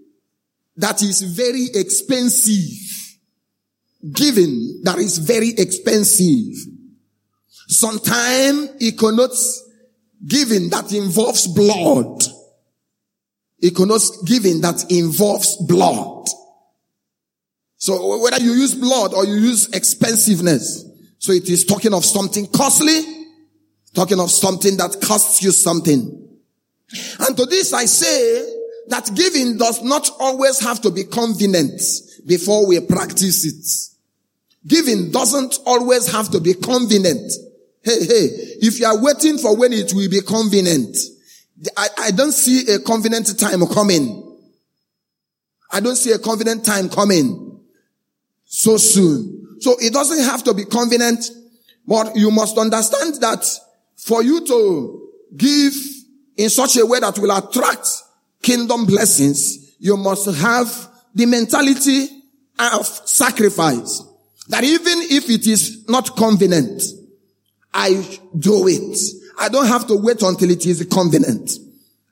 that 0.76 1.02
is 1.02 1.23
very 1.23 1.68
expensive 1.75 2.87
giving 4.12 4.80
that 4.85 4.99
is 4.99 5.18
very 5.18 5.50
expensive. 5.50 6.54
Sometimes 7.68 8.70
it 8.80 8.99
connotes 8.99 9.62
giving 10.26 10.70
that 10.70 10.92
involves 10.92 11.46
blood. 11.46 12.23
It 13.58 13.75
connotes 13.75 14.23
giving 14.23 14.61
that 14.61 14.90
involves 14.90 15.56
blood. 15.66 16.28
So 17.78 18.23
whether 18.23 18.42
you 18.42 18.52
use 18.52 18.75
blood 18.75 19.14
or 19.14 19.25
you 19.26 19.35
use 19.35 19.68
expensiveness, 19.73 20.85
so 21.18 21.32
it 21.32 21.49
is 21.49 21.64
talking 21.64 21.94
of 21.94 22.04
something 22.04 22.46
costly, 22.49 23.00
talking 23.94 24.20
of 24.20 24.30
something 24.30 24.76
that 24.76 25.00
costs 25.02 25.42
you 25.42 25.50
something. 25.50 26.25
And 27.21 27.37
to 27.37 27.47
this 27.47 27.73
I 27.73 27.85
say 27.87 28.52
that 28.88 29.11
giving 29.14 29.59
does 29.59 29.83
not 29.83 30.09
always 30.19 30.61
have 30.61 30.81
to 30.83 30.90
be 30.90 31.05
convenient 31.05 31.81
before 32.26 32.66
we 32.66 32.81
practice 32.81 33.45
it. 33.45 33.97
Giving 34.66 35.11
doesn't 35.11 35.59
always 35.64 36.11
have 36.11 36.31
to 36.31 36.40
be 36.40 36.55
convenient. 36.55 37.33
Hey, 37.83 38.05
hey, 38.05 38.26
if 38.62 38.81
you 38.81 38.87
are 38.87 39.00
waiting 39.00 39.38
for 39.38 39.57
when 39.57 39.73
it 39.73 39.93
will 39.95 40.11
be 40.11 40.21
convenient, 40.21 40.97
I, 41.76 41.88
I 41.99 42.11
don't 42.11 42.33
see 42.33 42.73
a 42.73 42.78
convenient 42.81 43.38
time 43.38 43.64
coming. 43.69 44.23
I 45.71 45.81
don't 45.81 45.97
see 45.97 46.12
a 46.12 46.19
convenient 46.19 46.64
time 46.64 46.88
coming 46.88 47.61
so 48.45 48.76
soon. 48.76 49.57
So 49.61 49.76
it 49.81 49.93
doesn't 49.93 50.25
have 50.25 50.45
to 50.45 50.55
be 50.55 50.64
convenient, 50.64 51.25
but 51.87 52.16
you 52.16 52.31
must 52.31 52.59
understand 52.59 53.14
that 53.21 53.45
for 53.97 54.23
you 54.23 54.45
to 54.47 55.11
give 55.37 55.75
in 56.37 56.50
such 56.50 56.76
a 56.76 56.87
way 56.87 57.00
that 57.00 57.19
will 57.19 57.37
attract 57.37 57.87
kingdom 58.43 58.87
blessings, 58.87 59.76
you 59.78 59.97
must 59.97 60.26
have 60.37 60.88
the 61.14 61.26
mentality 61.26 62.09
of 62.59 62.87
sacrifice. 62.87 64.02
That 64.49 64.64
even 64.64 64.99
if 65.11 65.28
it 65.28 65.47
is 65.47 65.88
not 65.88 66.16
convenient, 66.16 66.83
I 67.75 68.19
do 68.38 68.69
it. 68.69 68.99
I 69.38 69.49
don't 69.49 69.66
have 69.66 69.87
to 69.88 69.97
wait 69.97 70.23
until 70.23 70.50
it 70.50 70.64
is 70.64 70.85
convenient. 70.90 71.52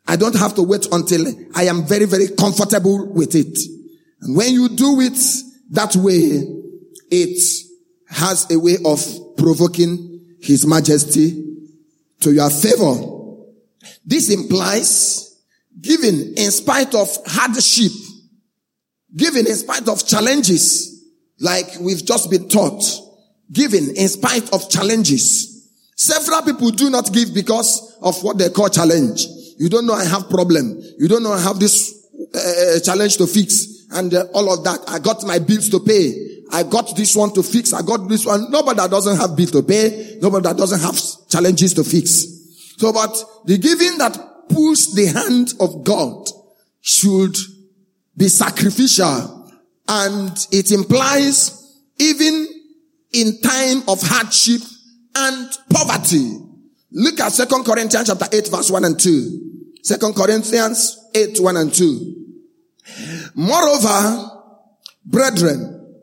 I 0.06 0.16
don't 0.16 0.36
have 0.36 0.54
to 0.56 0.62
wait 0.62 0.86
until 0.92 1.26
I 1.54 1.64
am 1.64 1.86
very, 1.86 2.04
very 2.04 2.28
comfortable 2.28 3.12
with 3.12 3.34
it. 3.34 3.58
And 4.20 4.36
when 4.36 4.52
you 4.52 4.68
do 4.68 5.00
it 5.00 5.18
that 5.70 5.96
way, 5.96 6.46
it 7.10 7.66
has 8.08 8.50
a 8.50 8.58
way 8.58 8.76
of 8.84 9.00
provoking 9.36 10.36
his 10.40 10.66
majesty 10.66 11.56
to 12.20 12.32
your 12.32 12.50
favor. 12.50 13.13
This 14.04 14.30
implies 14.30 15.36
giving 15.80 16.36
in 16.36 16.50
spite 16.50 16.94
of 16.94 17.08
hardship, 17.26 17.92
giving 19.14 19.46
in 19.46 19.54
spite 19.54 19.88
of 19.88 20.06
challenges, 20.06 21.04
like 21.40 21.66
we've 21.80 22.04
just 22.04 22.30
been 22.30 22.48
taught, 22.48 22.82
giving 23.52 23.94
in 23.96 24.08
spite 24.08 24.52
of 24.52 24.68
challenges. 24.70 25.50
Several 25.96 26.42
people 26.42 26.70
do 26.70 26.90
not 26.90 27.12
give 27.12 27.34
because 27.34 27.96
of 28.02 28.22
what 28.22 28.38
they 28.38 28.50
call 28.50 28.68
challenge. 28.68 29.26
You 29.58 29.68
don't 29.68 29.86
know 29.86 29.94
I 29.94 30.04
have 30.04 30.28
problem. 30.28 30.80
You 30.98 31.08
don't 31.08 31.22
know 31.22 31.32
I 31.32 31.40
have 31.40 31.60
this 31.60 32.08
uh, 32.34 32.80
challenge 32.80 33.16
to 33.18 33.26
fix 33.26 33.86
and 33.92 34.12
uh, 34.12 34.24
all 34.34 34.52
of 34.52 34.64
that. 34.64 34.80
I 34.88 34.98
got 34.98 35.24
my 35.24 35.38
bills 35.38 35.68
to 35.70 35.80
pay. 35.80 36.42
I 36.50 36.62
got 36.62 36.96
this 36.96 37.16
one 37.16 37.32
to 37.34 37.42
fix. 37.42 37.72
I 37.72 37.82
got 37.82 38.08
this 38.08 38.26
one. 38.26 38.50
Nobody 38.50 38.76
that 38.78 38.90
doesn't 38.90 39.16
have 39.16 39.36
bill 39.36 39.46
to 39.46 39.62
pay. 39.62 40.18
Nobody 40.20 40.42
that 40.48 40.56
doesn't 40.56 40.80
have 40.80 41.28
challenges 41.28 41.74
to 41.74 41.84
fix. 41.84 42.33
So, 42.76 42.92
but 42.92 43.16
the 43.44 43.58
giving 43.58 43.98
that 43.98 44.48
pulls 44.48 44.94
the 44.94 45.06
hand 45.06 45.54
of 45.60 45.84
God 45.84 46.28
should 46.80 47.36
be 48.16 48.28
sacrificial 48.28 49.50
and 49.88 50.46
it 50.50 50.70
implies 50.70 51.80
even 51.98 52.46
in 53.12 53.40
time 53.40 53.82
of 53.88 54.00
hardship 54.02 54.60
and 55.16 55.48
poverty. 55.70 56.38
Look 56.90 57.20
at 57.20 57.32
Second 57.32 57.64
Corinthians 57.64 58.08
chapter 58.08 58.26
8 58.30 58.48
verse 58.48 58.70
1 58.70 58.84
and 58.84 58.98
2. 58.98 59.54
Second 59.82 60.14
Corinthians 60.14 60.98
8, 61.14 61.40
1 61.40 61.56
and 61.56 61.74
2. 61.74 62.24
Moreover, 63.34 64.30
brethren, 65.04 65.94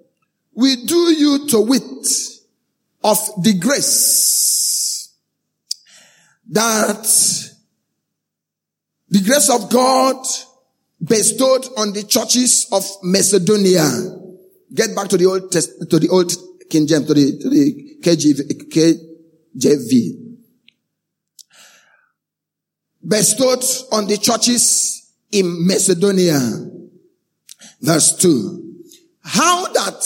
we 0.55 0.85
do 0.85 1.13
you 1.13 1.47
to 1.47 1.61
wit 1.61 2.07
of 3.03 3.17
the 3.43 3.57
grace 3.59 4.60
that 6.51 7.03
the 9.09 9.21
grace 9.21 9.49
of 9.49 9.69
God 9.69 10.25
bestowed 11.03 11.65
on 11.77 11.93
the 11.93 12.03
churches 12.03 12.67
of 12.71 12.85
Macedonia. 13.03 13.87
Get 14.73 14.95
back 14.95 15.09
to 15.09 15.17
the 15.17 15.25
old 15.25 15.51
test, 15.51 15.89
to 15.89 15.99
the 15.99 16.09
old 16.09 16.31
King 16.69 16.87
James, 16.87 17.07
to 17.07 17.13
the, 17.13 17.39
to 17.39 17.49
the 17.49 17.97
KJV, 18.01 18.69
KJV. 19.53 20.17
Bestowed 23.05 23.63
on 23.91 24.07
the 24.07 24.17
churches 24.17 25.11
in 25.31 25.65
Macedonia. 25.67 26.39
Verse 27.81 28.15
two. 28.15 28.75
How 29.23 29.71
that 29.73 30.03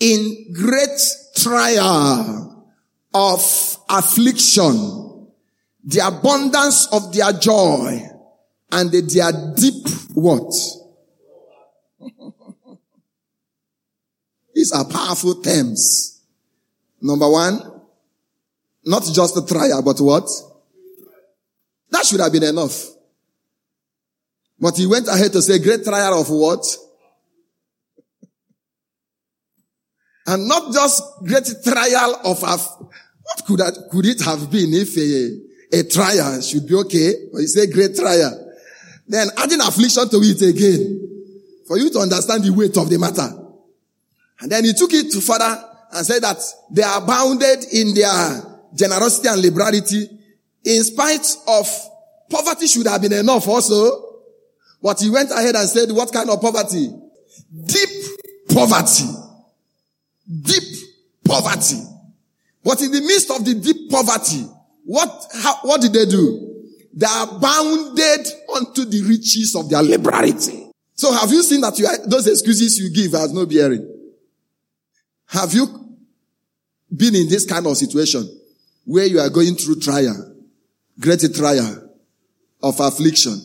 in 0.00 0.52
great 0.52 1.00
trial 1.36 2.72
of 3.12 3.76
affliction, 3.88 5.03
the 5.84 6.06
abundance 6.06 6.86
of 6.92 7.12
their 7.12 7.32
joy 7.32 8.00
and 8.72 8.90
their 8.90 9.32
deep 9.54 9.86
what? 10.14 10.52
These 14.54 14.72
are 14.72 14.84
powerful 14.84 15.42
terms. 15.42 16.22
Number 17.02 17.28
one, 17.28 17.60
not 18.84 19.04
just 19.12 19.36
a 19.36 19.44
trial, 19.44 19.82
but 19.82 20.00
what? 20.00 20.28
That 21.90 22.06
should 22.06 22.20
have 22.20 22.32
been 22.32 22.44
enough. 22.44 22.90
But 24.58 24.76
he 24.76 24.86
went 24.86 25.08
ahead 25.08 25.32
to 25.32 25.42
say 25.42 25.58
great 25.58 25.84
trial 25.84 26.20
of 26.20 26.30
what? 26.30 26.64
And 30.26 30.48
not 30.48 30.72
just 30.72 31.02
great 31.22 31.46
trial 31.62 32.18
of 32.24 32.40
what 32.40 33.44
could 33.46 33.60
that, 33.60 33.88
could 33.90 34.06
it 34.06 34.22
have 34.22 34.50
been 34.50 34.72
if 34.72 34.96
a, 34.96 35.53
a 35.74 35.82
trial 35.84 36.40
should 36.40 36.66
be 36.66 36.74
okay? 36.74 37.12
But 37.32 37.40
he 37.40 37.46
said 37.46 37.72
great 37.72 37.96
trial. 37.96 38.52
Then 39.08 39.28
adding 39.36 39.60
affliction 39.60 40.08
to 40.08 40.16
it 40.18 40.40
again. 40.42 41.00
For 41.66 41.78
you 41.78 41.90
to 41.90 41.98
understand 41.98 42.44
the 42.44 42.52
weight 42.52 42.76
of 42.76 42.88
the 42.88 42.98
matter. 42.98 43.28
And 44.40 44.50
then 44.50 44.64
he 44.64 44.72
took 44.72 44.92
it 44.92 45.10
to 45.12 45.20
further 45.20 45.64
and 45.92 46.06
said 46.06 46.22
that 46.22 46.38
they 46.70 46.82
are 46.82 47.00
bounded 47.06 47.64
in 47.72 47.94
their 47.94 48.42
generosity 48.74 49.28
and 49.28 49.40
liberality 49.40 50.08
in 50.64 50.84
spite 50.84 51.26
of 51.46 51.68
poverty 52.30 52.66
should 52.66 52.86
have 52.86 53.00
been 53.00 53.12
enough 53.12 53.46
also. 53.48 54.20
But 54.82 55.00
he 55.00 55.08
went 55.10 55.30
ahead 55.30 55.54
and 55.54 55.68
said, 55.68 55.90
what 55.92 56.12
kind 56.12 56.28
of 56.28 56.40
poverty? 56.40 56.88
Deep 57.64 57.90
poverty. 58.50 59.08
Deep 60.42 61.24
poverty. 61.24 61.80
But 62.62 62.82
in 62.82 62.92
the 62.92 63.00
midst 63.00 63.30
of 63.30 63.44
the 63.44 63.54
deep 63.54 63.90
poverty, 63.90 64.46
what, 64.84 65.26
how, 65.32 65.56
what 65.62 65.80
did 65.80 65.92
they 65.92 66.06
do? 66.06 66.54
They 66.92 67.06
are 67.06 67.26
bounded 67.38 68.26
unto 68.54 68.84
the 68.84 69.02
riches 69.08 69.56
of 69.56 69.68
their 69.68 69.82
liberality. 69.82 70.70
So 70.94 71.12
have 71.12 71.30
you 71.30 71.42
seen 71.42 71.60
that 71.62 71.76
you 71.78 71.88
those 72.06 72.28
excuses 72.28 72.78
you 72.78 72.90
give 72.90 73.18
has 73.18 73.32
no 73.32 73.46
bearing? 73.46 73.90
Have 75.26 75.52
you 75.52 75.66
been 76.94 77.16
in 77.16 77.28
this 77.28 77.44
kind 77.44 77.66
of 77.66 77.76
situation 77.76 78.28
where 78.84 79.06
you 79.06 79.18
are 79.18 79.30
going 79.30 79.56
through 79.56 79.80
trial, 79.80 80.36
great 81.00 81.24
trial 81.34 81.90
of 82.62 82.78
affliction, 82.78 83.40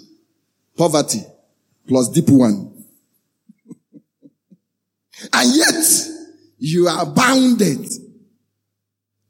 poverty, 0.77 1.23
plus 1.87 2.09
deep 2.09 2.29
one? 2.29 2.85
and 5.33 5.55
yet 5.55 5.85
you 6.59 6.87
are 6.87 7.05
bounded 7.07 7.89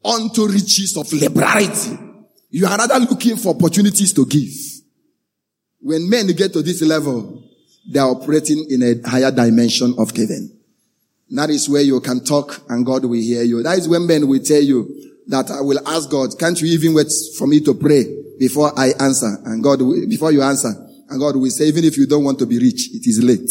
unto 0.04 0.48
riches 0.48 0.98
of 0.98 1.12
liberality. 1.14 1.98
You 2.50 2.66
are 2.68 2.78
rather 2.78 3.00
looking 3.00 3.38
for 3.38 3.56
opportunities 3.56 4.14
to 4.14 4.26
give. 4.26 4.52
When 5.82 6.10
men 6.10 6.28
get 6.28 6.54
to 6.54 6.62
this 6.62 6.82
level, 6.82 7.44
they 7.90 8.00
are 8.00 8.10
operating 8.10 8.66
in 8.70 8.84
a 8.84 9.10
higher 9.10 9.32
dimension 9.32 9.96
of 9.98 10.14
giving. 10.14 10.52
That 11.32 11.50
is 11.50 11.70
where 11.70 11.82
you 11.82 12.00
can 12.02 12.24
talk 12.24 12.62
and 12.70 12.86
God 12.86 13.06
will 13.06 13.14
hear 13.14 13.44
you. 13.44 13.62
That 13.62 13.78
is 13.78 13.88
when 13.88 14.08
men 14.08 14.28
will 14.28 14.42
tell 14.42 14.62
you 14.62 15.14
that 15.28 15.52
I 15.52 15.62
will 15.62 15.88
ask 15.88 16.10
God, 16.10 16.38
can't 16.40 16.60
you 16.60 16.68
even 16.70 16.96
wait 16.96 17.12
for 17.38 17.48
me 17.48 17.60
to 17.62 17.76
pray 17.76 18.04
before 18.40 18.78
I 18.78 18.94
answer? 19.00 19.38
And 19.46 19.64
God, 19.64 19.82
will, 19.82 20.08
before 20.08 20.32
you 20.32 20.42
answer, 20.42 20.74
and 21.10 21.20
God 21.20 21.36
will 21.36 21.50
say, 21.52 21.66
even 21.66 21.84
if 21.84 21.98
you 21.98 22.08
don't 22.08 22.24
want 22.24 22.40
to 22.40 22.46
be 22.46 22.58
rich, 22.58 22.90
it 22.94 23.08
is 23.08 23.24
late. 23.24 23.50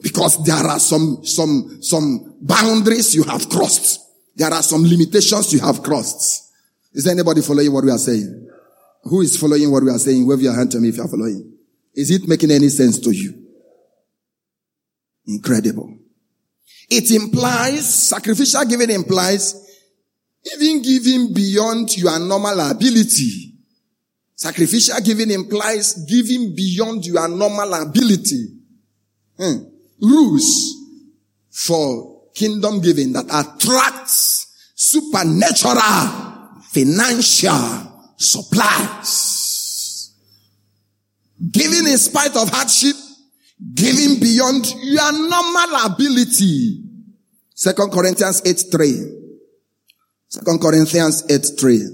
Because 0.00 0.42
there 0.44 0.54
are 0.56 0.78
some, 0.78 1.24
some, 1.24 1.82
some 1.82 2.36
boundaries 2.40 3.14
you 3.14 3.22
have 3.24 3.48
crossed. 3.48 4.00
There 4.34 4.50
are 4.52 4.62
some 4.62 4.82
limitations 4.84 5.52
you 5.52 5.60
have 5.60 5.82
crossed. 5.82 6.52
Is 6.92 7.04
there 7.04 7.12
anybody 7.12 7.42
following 7.42 7.72
what 7.72 7.84
we 7.84 7.90
are 7.90 7.98
saying? 7.98 8.48
Who 9.04 9.20
is 9.20 9.36
following 9.36 9.70
what 9.70 9.82
we 9.82 9.90
are 9.90 9.98
saying? 9.98 10.26
Wave 10.26 10.42
your 10.42 10.54
hand 10.54 10.70
to 10.72 10.80
me 10.80 10.88
if 10.88 10.96
you 10.96 11.02
are 11.02 11.08
following. 11.08 11.52
Is 11.94 12.10
it 12.10 12.28
making 12.28 12.50
any 12.50 12.68
sense 12.68 12.98
to 13.00 13.10
you? 13.10 13.34
Incredible. 15.26 15.98
It 16.88 17.10
implies, 17.10 18.08
sacrificial 18.08 18.64
giving 18.64 18.90
implies 18.90 19.62
even 20.54 20.82
giving 20.82 21.32
beyond 21.32 21.96
your 21.96 22.18
normal 22.18 22.58
ability. 22.70 23.54
Sacrificial 24.34 25.00
giving 25.04 25.30
implies 25.30 26.04
giving 26.04 26.54
beyond 26.54 27.06
your 27.06 27.28
normal 27.28 27.74
ability. 27.74 28.48
Hmm. 29.38 29.64
Rules 30.00 30.74
for 31.50 32.11
kingdom 32.34 32.80
giving 32.80 33.12
that 33.12 33.26
attracts 33.26 34.72
supernatural 34.74 36.52
financial 36.70 38.14
supplies. 38.16 40.12
Giving 41.50 41.86
in 41.88 41.98
spite 41.98 42.36
of 42.36 42.48
hardship, 42.48 42.96
giving 43.74 44.20
beyond 44.20 44.66
your 44.82 45.12
normal 45.28 45.86
ability. 45.86 46.84
Second 47.54 47.90
Corinthians 47.90 48.42
8 48.44 48.64
3. 48.70 49.18
Second 50.28 50.60
Corinthians 50.60 51.24
8 51.28 51.46
3. 51.58 51.88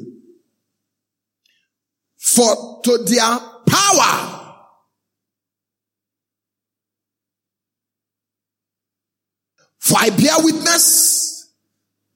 For 2.18 2.80
to 2.84 2.98
their 3.04 3.38
power 3.66 4.37
For 9.88 9.96
I 9.98 10.10
bear 10.10 10.34
witness 10.44 11.50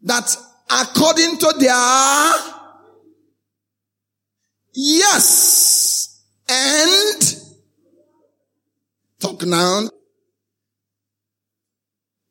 that 0.02 0.36
according 0.68 1.38
to 1.38 1.54
their 1.58 2.34
yes 4.74 6.22
and 6.50 7.34
talk 9.18 9.46
now. 9.46 9.88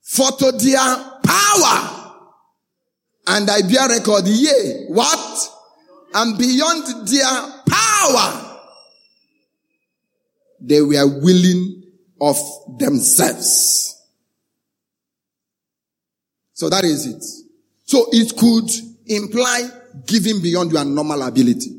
For 0.04 0.30
to 0.30 0.52
their 0.52 0.78
power 1.26 2.14
and 3.26 3.50
I 3.50 3.62
bear 3.64 3.90
record 3.90 4.28
yea 4.28 4.86
what? 4.90 5.50
And 6.14 6.38
beyond 6.38 7.08
their 7.08 7.64
power 7.68 8.60
they 10.60 10.82
were 10.84 11.20
willing 11.20 11.82
of 12.22 12.38
themselves 12.78 14.01
so 16.62 16.70
that 16.70 16.84
is 16.86 17.08
it. 17.08 17.24
So 17.90 18.06
it 18.12 18.38
could 18.38 18.70
imply 19.08 19.68
giving 20.06 20.44
beyond 20.44 20.72
your 20.72 20.86
normal 20.86 21.24
ability. 21.24 21.76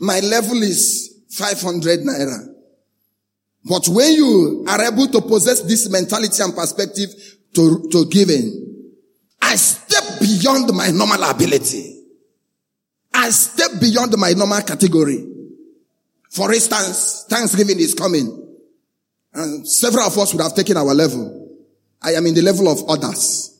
My 0.00 0.18
level 0.18 0.60
is 0.60 1.22
500 1.30 2.00
naira. 2.00 2.48
But 3.64 3.86
when 3.86 4.12
you 4.12 4.64
are 4.68 4.82
able 4.82 5.06
to 5.06 5.20
possess 5.20 5.60
this 5.60 5.88
mentality 5.88 6.42
and 6.42 6.52
perspective 6.52 7.10
to, 7.54 7.88
to 7.92 8.06
giving, 8.06 8.96
I 9.40 9.54
step 9.54 10.18
beyond 10.18 10.74
my 10.74 10.88
normal 10.90 11.22
ability. 11.22 12.02
I 13.14 13.30
step 13.30 13.80
beyond 13.80 14.16
my 14.16 14.32
normal 14.32 14.62
category. 14.62 15.24
For 16.28 16.52
instance, 16.52 17.24
Thanksgiving 17.28 17.78
is 17.78 17.94
coming. 17.94 18.56
And 19.32 19.68
several 19.68 20.06
of 20.06 20.18
us 20.18 20.34
would 20.34 20.42
have 20.42 20.56
taken 20.56 20.76
our 20.76 20.92
level. 20.92 21.47
I 22.02 22.12
am 22.12 22.26
in 22.26 22.34
the 22.34 22.42
level 22.42 22.68
of 22.68 22.88
others. 22.88 23.58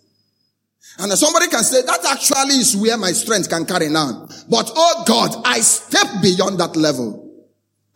And 0.99 1.13
somebody 1.13 1.47
can 1.47 1.63
say 1.63 1.83
that 1.83 2.05
actually 2.05 2.57
is 2.57 2.77
where 2.77 2.97
my 2.97 3.13
strength 3.13 3.49
can 3.49 3.65
carry 3.65 3.89
now. 3.89 4.29
But 4.49 4.71
oh 4.75 5.05
God, 5.07 5.43
I 5.45 5.61
step 5.61 6.23
beyond 6.23 6.59
that 6.59 6.75
level. 6.77 7.25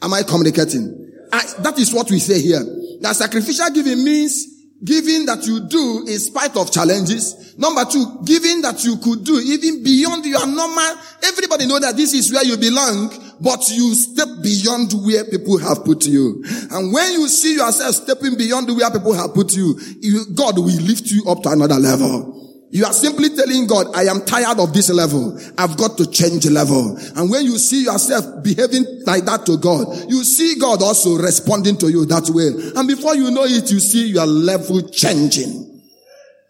Am 0.00 0.14
I 0.14 0.22
communicating? 0.22 1.11
I, 1.32 1.42
that 1.61 1.78
is 1.78 1.92
what 1.92 2.11
we 2.11 2.18
say 2.18 2.40
here. 2.40 2.62
That 3.00 3.16
sacrificial 3.16 3.70
giving 3.70 4.04
means 4.04 4.51
giving 4.84 5.26
that 5.26 5.46
you 5.46 5.60
do 5.68 6.04
in 6.08 6.18
spite 6.18 6.56
of 6.56 6.70
challenges. 6.72 7.56
Number 7.58 7.84
two, 7.84 8.22
giving 8.24 8.62
that 8.62 8.82
you 8.84 8.96
could 8.98 9.24
do 9.24 9.38
even 9.38 9.82
beyond 9.82 10.24
your 10.24 10.46
normal. 10.46 10.96
Everybody 11.24 11.66
know 11.66 11.78
that 11.78 11.96
this 11.96 12.14
is 12.14 12.32
where 12.32 12.44
you 12.44 12.56
belong, 12.56 13.10
but 13.40 13.68
you 13.70 13.94
step 13.94 14.28
beyond 14.42 14.92
where 15.04 15.24
people 15.24 15.58
have 15.58 15.84
put 15.84 16.06
you. 16.06 16.42
And 16.70 16.92
when 16.92 17.12
you 17.12 17.28
see 17.28 17.54
yourself 17.54 17.94
stepping 17.94 18.36
beyond 18.36 18.68
where 18.74 18.90
people 18.90 19.14
have 19.14 19.34
put 19.34 19.54
you, 19.54 19.78
you 20.00 20.26
God 20.35 20.59
will 20.59 20.83
lift 20.83 21.11
you 21.11 21.24
up 21.26 21.42
to 21.42 21.50
another 21.50 21.76
level. 21.76 22.41
You 22.74 22.87
are 22.87 22.92
simply 22.94 23.28
telling 23.28 23.66
God, 23.66 23.88
I 23.94 24.04
am 24.04 24.24
tired 24.24 24.58
of 24.58 24.72
this 24.72 24.88
level. 24.88 25.38
I've 25.58 25.76
got 25.76 25.98
to 25.98 26.11
change 26.11 26.48
level. 26.48 26.96
And 27.16 27.30
when 27.30 27.44
you 27.44 27.58
see 27.58 27.85
yourself 27.85 28.42
behaving 28.42 29.02
like 29.04 29.26
that 29.26 29.44
to 29.44 29.58
God, 29.58 30.11
you 30.11 30.24
see 30.24 30.58
God 30.58 30.82
also 30.82 31.18
responding 31.18 31.76
to 31.76 31.90
you 31.90 32.06
that 32.06 32.30
way. 32.30 32.48
And 32.74 32.88
before 32.88 33.14
you 33.14 33.30
know 33.30 33.44
it, 33.44 33.70
you 33.70 33.78
see 33.78 34.08
your 34.08 34.24
level 34.24 34.80
changing. 34.88 35.82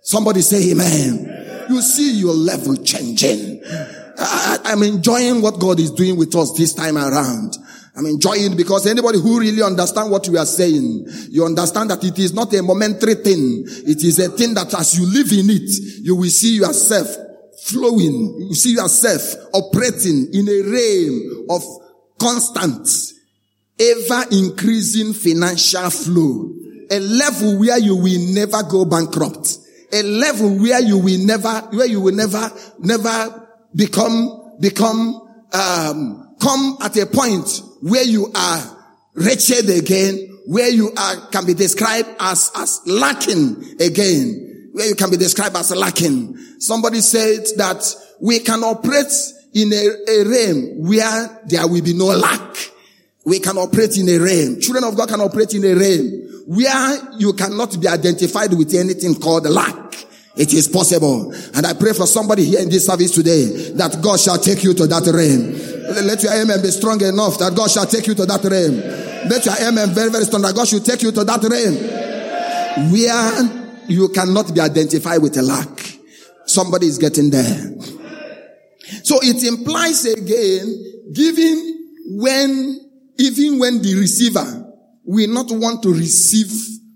Somebody 0.03 0.43
say 0.43 0.71
amen. 0.71 1.67
You 1.69 1.83
see 1.83 2.13
your 2.13 2.35
level 2.35 2.77
changing. 2.77 3.61
I, 4.17 4.59
am 4.67 4.85
enjoying 4.85 5.43
what 5.43 5.59
God 5.59 5.81
is 5.81 5.91
doing 5.91 6.17
with 6.17 6.37
us 6.37 6.57
this 6.57 6.73
time 6.73 6.99
around. 6.99 7.57
I'm 7.95 8.07
enjoying 8.07 8.57
because 8.57 8.87
anybody 8.87 9.19
who 9.21 9.39
really 9.39 9.63
understand 9.63 10.11
what 10.11 10.27
we 10.29 10.39
are 10.39 10.47
saying, 10.47 11.07
you 11.31 11.45
understand 11.45 11.91
that 11.91 12.03
it 12.03 12.19
is 12.19 12.33
not 12.33 12.53
a 12.55 12.63
momentary 12.63 13.17
thing. 13.17 13.65
It 13.67 14.03
is 14.03 14.19
a 14.19 14.31
thing 14.31 14.55
that 14.55 14.73
as 14.75 14.99
you 14.99 15.05
live 15.05 15.31
in 15.33 15.51
it, 15.51 15.71
you 16.03 16.17
will 16.17 16.31
see 16.31 16.57
yourself 16.57 17.09
flowing. 17.65 18.47
You 18.49 18.55
see 18.55 18.75
yourself 18.75 19.35
operating 19.53 20.29
in 20.33 20.49
a 20.49 20.63
realm 20.71 21.47
of 21.51 21.63
constant, 22.19 22.89
ever 23.79 24.25
increasing 24.31 25.13
financial 25.13 25.91
flow. 25.91 26.51
A 26.91 26.99
level 26.99 27.59
where 27.59 27.79
you 27.79 27.97
will 27.97 28.35
never 28.35 28.63
go 28.63 28.87
bankrupt. 28.87 29.59
A 29.93 30.03
level 30.03 30.59
where 30.59 30.81
you 30.81 30.97
will 30.97 31.27
never, 31.27 31.61
where 31.73 31.87
you 31.87 32.01
will 32.01 32.15
never, 32.15 32.51
never 32.79 33.49
become, 33.75 34.57
become, 34.61 35.29
um, 35.53 36.32
come 36.43 36.77
at 36.81 36.97
a 36.97 37.07
point 37.07 37.63
where 37.81 38.03
you 38.03 38.31
are 38.35 38.77
wretched 39.15 39.71
again, 39.71 40.41
where 40.47 40.69
you 40.69 40.91
are, 40.97 41.29
can 41.29 41.47
be 41.47 41.55
described 41.55 42.09
as, 42.19 42.51
as 42.57 42.81
lacking 42.85 43.81
again, 43.81 44.71
where 44.73 44.89
you 44.89 44.97
can 44.97 45.11
be 45.11 45.17
described 45.17 45.57
as 45.57 45.71
lacking. 45.71 46.37
Somebody 46.59 47.01
said 47.01 47.45
that 47.59 47.85
we 48.21 48.41
can 48.41 48.65
operate 48.65 49.13
in 49.55 49.73
a, 49.73 49.87
a 50.11 50.25
realm 50.25 50.89
where 50.89 51.41
there 51.47 51.67
will 51.69 51.83
be 51.83 51.95
no 51.95 52.07
lack. 52.07 52.57
We 53.25 53.39
can 53.39 53.57
operate 53.57 53.97
in 53.99 54.09
a 54.09 54.19
realm. 54.19 54.61
Children 54.61 54.85
of 54.85 54.97
God 54.97 55.09
can 55.09 55.21
operate 55.21 55.55
in 55.55 55.65
a 55.65 55.75
realm 55.75 56.45
where 56.49 57.13
you 57.19 57.35
cannot 57.35 57.81
be 57.81 57.87
identified 57.87 58.53
with 58.53 58.75
anything 58.75 59.15
called 59.15 59.47
lack. 59.47 59.95
It 60.35 60.53
is 60.55 60.67
possible. 60.67 61.33
And 61.55 61.67
I 61.67 61.75
pray 61.75 61.93
for 61.93 62.07
somebody 62.07 62.45
here 62.45 62.61
in 62.61 62.71
this 62.71 62.87
service 62.87 63.15
today 63.15 63.73
that 63.75 64.01
God 64.03 64.19
shall 64.19 64.39
take 64.39 64.65
you 64.65 64.75
to 64.75 64.87
that 64.87 65.07
realm. 65.07 65.72
Let 65.95 66.23
your 66.23 66.33
amen 66.33 66.63
be 66.63 66.71
strong 66.71 67.01
enough 67.03 67.39
that 67.39 67.55
God 67.55 67.71
shall 67.71 67.87
take 67.87 68.07
you 68.07 68.15
to 68.15 68.27
that 68.27 68.43
realm. 68.45 68.77
Let 69.29 69.45
your 69.45 69.55
amen 69.69 69.91
very, 69.91 70.11
very 70.11 70.25
strong 70.25 70.43
that 70.43 70.55
God 70.55 70.67
should 70.67 70.85
take 70.85 71.03
you 71.03 71.13
to 71.13 71.25
that 71.25 71.43
realm 71.43 72.93
where 72.93 73.87
you 73.89 74.09
cannot 74.09 74.55
be 74.55 74.61
identified 74.61 75.21
with 75.21 75.37
a 75.37 75.43
lack. 75.43 75.69
Somebody 76.47 76.87
is 76.87 76.99
getting 76.99 77.31
there. 77.31 77.75
So 79.05 79.19
it 79.23 79.43
implies 79.45 80.05
again, 80.07 81.13
giving 81.13 81.89
when, 82.19 82.81
even 83.19 83.59
when 83.59 83.83
the 83.83 83.95
receiver 83.99 84.73
will 85.05 85.29
not 85.33 85.47
want 85.51 85.83
to 85.83 85.93
receive 85.93 86.51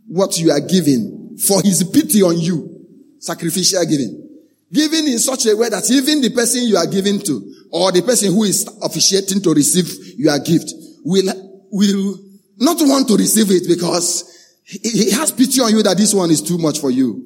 what 0.07 0.39
you 0.39 0.51
are 0.51 0.61
giving 0.61 1.37
for 1.47 1.61
his 1.63 1.85
pity 1.85 2.23
on 2.23 2.39
you. 2.39 2.87
Sacrificial 3.19 3.85
giving. 3.85 4.26
Giving 4.73 5.07
in 5.07 5.19
such 5.19 5.47
a 5.47 5.57
way 5.57 5.69
that 5.69 5.89
even 5.91 6.21
the 6.21 6.31
person 6.31 6.65
you 6.65 6.77
are 6.77 6.87
giving 6.87 7.21
to, 7.21 7.55
or 7.71 7.93
the 7.93 8.03
person 8.03 8.33
who 8.33 8.45
is 8.45 8.69
officiating 8.83 9.41
to 9.43 9.55
receive 9.55 10.19
your 10.19 10.39
gift, 10.41 10.73
will, 11.05 11.33
will 11.71 12.19
not 12.59 12.77
want 12.81 13.07
to 13.09 13.17
receive 13.17 13.51
it 13.51 13.69
because 13.69 14.33
he 14.65 15.13
has 15.13 15.31
pity 15.31 15.61
on 15.61 15.71
you 15.71 15.83
that 15.85 15.97
this 15.97 16.13
one 16.13 16.31
is 16.31 16.43
too 16.43 16.59
much 16.59 16.81
for 16.81 16.91
you. 16.91 17.25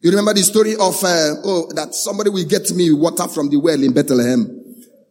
You 0.00 0.10
remember 0.10 0.34
the 0.34 0.42
story 0.42 0.74
of, 0.74 1.02
uh, 1.04 1.34
oh, 1.44 1.70
that 1.74 1.94
somebody 1.94 2.30
will 2.30 2.44
get 2.44 2.70
me 2.72 2.92
water 2.92 3.28
from 3.28 3.48
the 3.48 3.58
well 3.58 3.80
in 3.80 3.92
Bethlehem. 3.92 4.64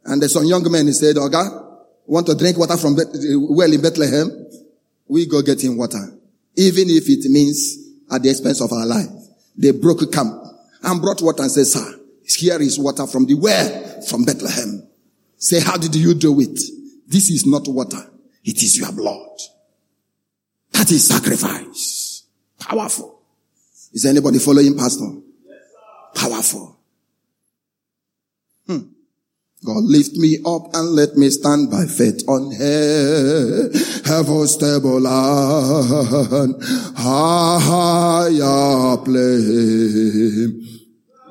And 0.04 0.22
there's 0.22 0.34
some 0.34 0.46
young 0.46 0.70
man, 0.70 0.88
he 0.88 0.94
said, 0.94 1.16
Oga, 1.16 1.78
want 2.06 2.28
to 2.28 2.36
drink 2.36 2.58
water 2.58 2.78
from 2.78 2.96
the 2.96 3.48
well 3.50 3.72
in 3.72 3.82
Bethlehem? 3.82 4.48
We 5.08 5.26
go 5.28 5.42
get 5.42 5.64
him 5.64 5.78
water. 5.78 6.12
Even 6.56 6.90
if 6.90 7.08
it 7.08 7.30
means 7.30 7.88
at 8.12 8.24
the 8.24 8.30
expense 8.30 8.62
of 8.62 8.72
our 8.72 8.86
life. 8.86 9.08
They 9.58 9.72
broke 9.72 10.12
camp 10.12 10.47
and 10.84 11.02
brought 11.02 11.22
water 11.22 11.44
and 11.44 11.52
said, 11.52 11.66
sir, 11.66 12.00
here 12.24 12.62
is 12.62 12.78
water 12.78 13.08
from 13.08 13.26
the 13.26 13.36
well 13.36 14.02
from 14.02 14.26
Bethlehem. 14.26 14.86
Say, 15.38 15.62
how 15.62 15.78
did 15.78 15.96
you 15.96 16.14
do 16.14 16.40
it? 16.42 16.60
This 17.08 17.30
is 17.30 17.46
not 17.46 17.68
water. 17.68 18.10
It 18.44 18.62
is 18.64 18.78
your 18.78 18.92
blood. 18.92 19.40
That 20.72 20.92
is 20.92 21.08
sacrifice. 21.08 22.24
Powerful. 22.60 23.22
Is 23.94 24.06
anybody 24.06 24.40
following 24.40 24.78
pastor? 24.78 25.08
Powerful. 26.14 26.78
Hmm. 28.68 28.80
God 29.66 29.84
lift 29.84 30.16
me 30.18 30.38
up 30.46 30.76
and 30.76 30.90
let 30.90 31.16
me 31.16 31.30
stand 31.30 31.72
by 31.72 31.86
faith 31.86 32.24
on 32.28 32.52
heaven's 34.06 34.52
stable 34.52 35.02
land, 35.02 36.56
higher 36.96 38.98
plane 38.98 40.67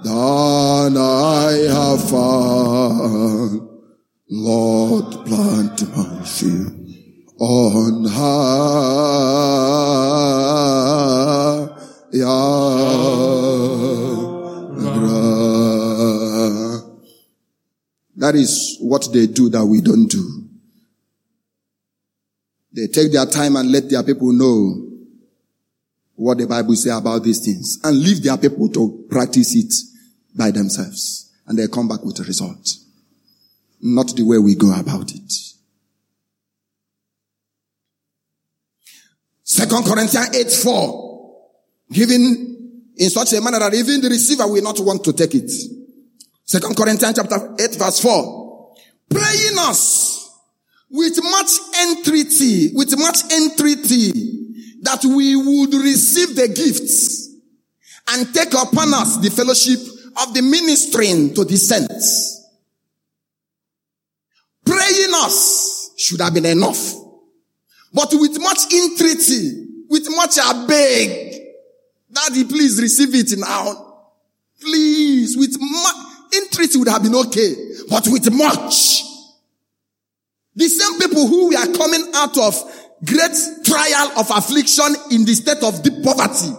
than 0.07 0.97
I 0.97 1.53
have 1.69 2.11
found. 2.11 3.69
Lord, 4.29 5.27
plant 5.27 5.97
my 5.97 6.23
feet 6.23 7.33
on 7.39 8.05
high. 8.05 8.87
That 18.19 18.35
is 18.35 18.79
what 18.81 19.09
they 19.13 19.27
do 19.27 19.49
that 19.51 19.65
we 19.65 19.81
don't 19.81 20.07
do. 20.09 20.45
They 22.73 22.87
take 22.87 23.13
their 23.13 23.27
time 23.27 23.57
and 23.57 23.71
let 23.73 23.91
their 23.91 24.03
people 24.03 24.33
know 24.33 24.83
what 26.15 26.39
the 26.39 26.47
Bible 26.47 26.75
say 26.77 26.91
about 26.91 27.23
these 27.25 27.45
things 27.45 27.79
and 27.85 27.99
leave 27.99 28.23
their 28.23 28.39
people 28.39 28.69
to 28.71 29.07
practice 29.11 29.55
it 29.55 29.73
by 30.37 30.51
themselves. 30.51 31.33
And 31.47 31.59
they 31.59 31.69
come 31.69 31.89
back 31.89 32.05
with 32.05 32.19
a 32.21 32.25
result. 32.25 32.69
Not 33.81 34.15
the 34.17 34.23
way 34.23 34.39
we 34.39 34.55
go 34.55 34.73
about 34.75 35.13
it. 35.13 35.33
Second 39.43 39.85
Corinthians 39.85 40.35
8 40.35 40.51
4. 40.51 41.37
Given 41.93 42.93
in 42.97 43.11
such 43.11 43.33
a 43.35 43.41
manner 43.41 43.61
that 43.61 43.75
even 43.75 44.01
the 44.01 44.09
receiver 44.09 44.47
will 44.47 44.63
not 44.63 44.81
want 44.81 45.05
to 45.05 45.13
take 45.13 45.35
it. 45.35 45.51
Second 46.45 46.77
Corinthians 46.77 47.15
chapter 47.17 47.55
8 47.59 47.77
verse 47.77 48.01
4. 48.01 48.75
Praying 49.09 49.59
us 49.59 50.31
with 50.91 51.19
much 51.23 51.51
entreaty, 51.89 52.73
with 52.75 52.99
much 52.99 53.19
entreaty 53.33 54.13
that 54.83 55.05
we 55.05 55.37
would 55.37 55.75
receive 55.75 56.35
the 56.35 56.49
gifts 56.49 57.35
and 58.09 58.33
take 58.35 58.53
upon 58.55 58.95
us 58.95 59.17
the 59.19 59.31
fellowship 59.31 59.96
of 60.23 60.35
the 60.35 60.43
ministering 60.43 61.35
to 61.35 61.45
the 61.45 61.57
saints. 61.57 62.45
Praying 64.65 65.13
us 65.15 65.93
should 65.97 66.21
have 66.21 66.35
been 66.35 66.47
enough. 66.47 66.95
But 67.93 68.11
with 68.13 68.39
much 68.41 68.73
entreaty, 68.73 69.67
with 69.89 70.07
much 70.11 70.39
I 70.43 70.67
beg, 70.67 71.43
Daddy, 72.13 72.45
please 72.45 72.81
receive 72.81 73.15
it 73.15 73.39
now. 73.39 74.03
Please, 74.61 75.37
with 75.37 75.57
much 75.61 75.97
entreaty 76.35 76.79
would 76.79 76.89
have 76.89 77.03
been 77.03 77.15
okay, 77.15 77.55
but 77.89 78.07
with 78.09 78.33
much. 78.33 79.03
The 80.55 80.69
same 80.69 80.99
people 80.99 81.27
who 81.27 81.49
we 81.49 81.57
are 81.57 81.67
coming 81.67 82.11
out 82.15 82.37
of 82.39 82.55
great 83.05 83.37
trial 83.65 84.13
of 84.19 84.31
affliction 84.31 84.97
in 85.11 85.25
the 85.25 85.35
state 85.35 85.63
of 85.63 85.83
deep 85.83 86.03
poverty. 86.03 86.53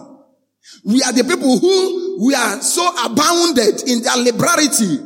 We 0.84 1.02
are 1.02 1.12
the 1.12 1.24
people 1.24 1.58
who 1.58 2.07
we 2.18 2.34
are 2.34 2.60
so 2.60 2.82
abounded 3.04 3.88
in 3.88 4.02
their 4.02 4.16
liberality 4.16 4.98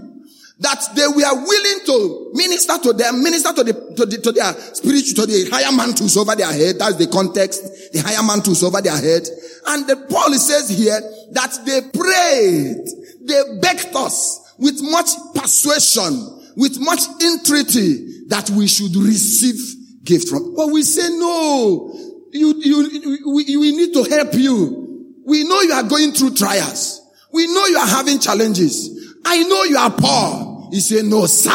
that 0.61 0.81
they 0.95 1.07
were 1.07 1.45
willing 1.45 1.85
to 1.85 2.31
minister 2.33 2.79
to 2.79 2.93
them, 2.95 3.23
minister 3.23 3.53
to 3.53 3.65
the, 3.65 3.73
to 3.97 4.07
the, 4.07 4.17
to 4.19 4.33
their 4.33 4.53
spiritual, 4.73 5.27
to 5.27 5.27
the 5.27 5.51
higher 5.51 5.77
mantles 5.77 6.17
over 6.17 6.35
their 6.35 6.51
head. 6.53 6.79
That's 6.79 6.97
the 6.97 7.09
context. 7.09 7.93
The 7.93 8.01
higher 8.01 8.23
mantles 8.23 8.63
over 8.63 8.81
their 8.81 8.97
head. 8.97 9.29
And 9.67 9.87
the 9.87 9.97
Paul 10.09 10.33
says 10.35 10.71
here 10.71 11.01
that 11.33 11.53
they 11.67 11.83
prayed, 11.93 12.87
they 13.29 13.61
begged 13.61 13.95
us 13.95 14.55
with 14.59 14.81
much 14.81 15.11
persuasion, 15.35 16.15
with 16.57 16.79
much 16.81 17.03
entreaty 17.21 18.29
that 18.29 18.49
we 18.51 18.69
should 18.69 18.97
receive 18.97 19.59
gift 20.05 20.29
from. 20.29 20.55
But 20.55 20.69
we 20.69 20.83
say, 20.83 21.11
no, 21.11 21.93
you, 22.33 22.55
you, 22.57 23.35
we, 23.35 23.57
we 23.57 23.77
need 23.77 23.93
to 23.93 24.05
help 24.05 24.33
you. 24.33 25.13
We 25.27 25.45
know 25.45 25.61
you 25.61 25.73
are 25.73 25.83
going 25.83 26.13
through 26.13 26.35
trials. 26.37 27.02
We 27.33 27.47
know 27.47 27.67
you 27.67 27.79
are 27.79 27.87
having 27.87 28.19
challenges. 28.19 29.17
I 29.25 29.43
know 29.45 29.65
you 29.65 29.77
are 29.77 29.91
poor. 29.91 30.71
He 30.71 30.81
said, 30.81 31.05
no, 31.07 31.27
sir, 31.27 31.51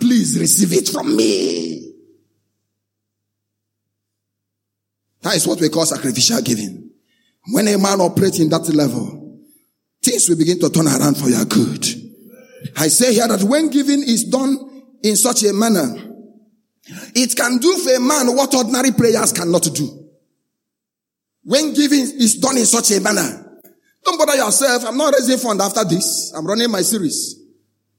please 0.00 0.38
receive 0.38 0.72
it 0.72 0.88
from 0.88 1.16
me. 1.16 1.92
That 5.22 5.36
is 5.36 5.46
what 5.46 5.60
we 5.60 5.68
call 5.68 5.86
sacrificial 5.86 6.42
giving. 6.42 6.90
When 7.50 7.68
a 7.68 7.78
man 7.78 8.00
operates 8.00 8.40
in 8.40 8.48
that 8.50 8.68
level, 8.68 9.40
things 10.02 10.28
will 10.28 10.36
begin 10.36 10.58
to 10.60 10.70
turn 10.70 10.86
around 10.86 11.16
for 11.16 11.28
your 11.28 11.44
good. 11.44 11.84
I 12.76 12.88
say 12.88 13.14
here 13.14 13.28
that 13.28 13.42
when 13.42 13.70
giving 13.70 14.02
is 14.02 14.24
done 14.24 14.58
in 15.02 15.16
such 15.16 15.44
a 15.44 15.52
manner, 15.52 15.94
it 17.14 17.36
can 17.36 17.58
do 17.58 17.76
for 17.78 17.94
a 17.94 18.00
man 18.00 18.34
what 18.36 18.54
ordinary 18.54 18.92
prayers 18.92 19.32
cannot 19.32 19.62
do. 19.74 20.10
When 21.44 21.74
giving 21.74 22.00
is 22.00 22.38
done 22.38 22.56
in 22.56 22.66
such 22.66 22.92
a 22.92 23.00
manner, 23.00 23.51
don't 24.04 24.18
bother 24.18 24.36
yourself. 24.36 24.84
I'm 24.86 24.96
not 24.96 25.14
raising 25.14 25.38
fund 25.38 25.60
after 25.60 25.84
this. 25.84 26.32
I'm 26.36 26.46
running 26.46 26.70
my 26.70 26.82
series. 26.82 27.36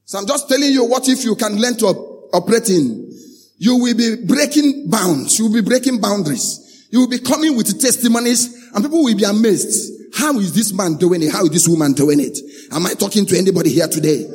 So 0.06 0.20
I'm 0.20 0.28
just 0.28 0.50
telling 0.50 0.72
you 0.72 0.86
what 0.86 1.08
if 1.08 1.24
you 1.24 1.36
can 1.36 1.60
learn 1.60 1.78
to 1.78 1.86
operate 2.34 2.70
in. 2.70 3.12
You 3.58 3.78
will 3.78 3.96
be 3.96 4.26
breaking 4.26 4.90
bounds. 4.90 5.40
You 5.40 5.46
will 5.46 5.54
be 5.54 5.62
breaking 5.62 6.02
boundaries. 6.02 6.88
You 6.92 7.00
will 7.00 7.10
be 7.10 7.20
coming 7.20 7.56
with 7.56 7.80
testimonies 7.80 8.72
and 8.74 8.84
people 8.84 9.04
will 9.04 9.16
be 9.16 9.24
amazed. 9.24 9.92
How 10.14 10.38
is 10.38 10.54
this 10.54 10.74
man 10.74 10.98
doing 10.98 11.24
it? 11.24 11.32
How 11.32 11.44
is 11.44 11.50
this 11.50 11.68
woman 11.68 11.94
doing 11.94 12.20
it? 12.20 12.38
Am 12.72 12.86
I 12.86 12.94
talking 12.94 13.26
to 13.26 13.38
anybody 13.38 13.72
here 13.72 13.88
today? 13.88 14.26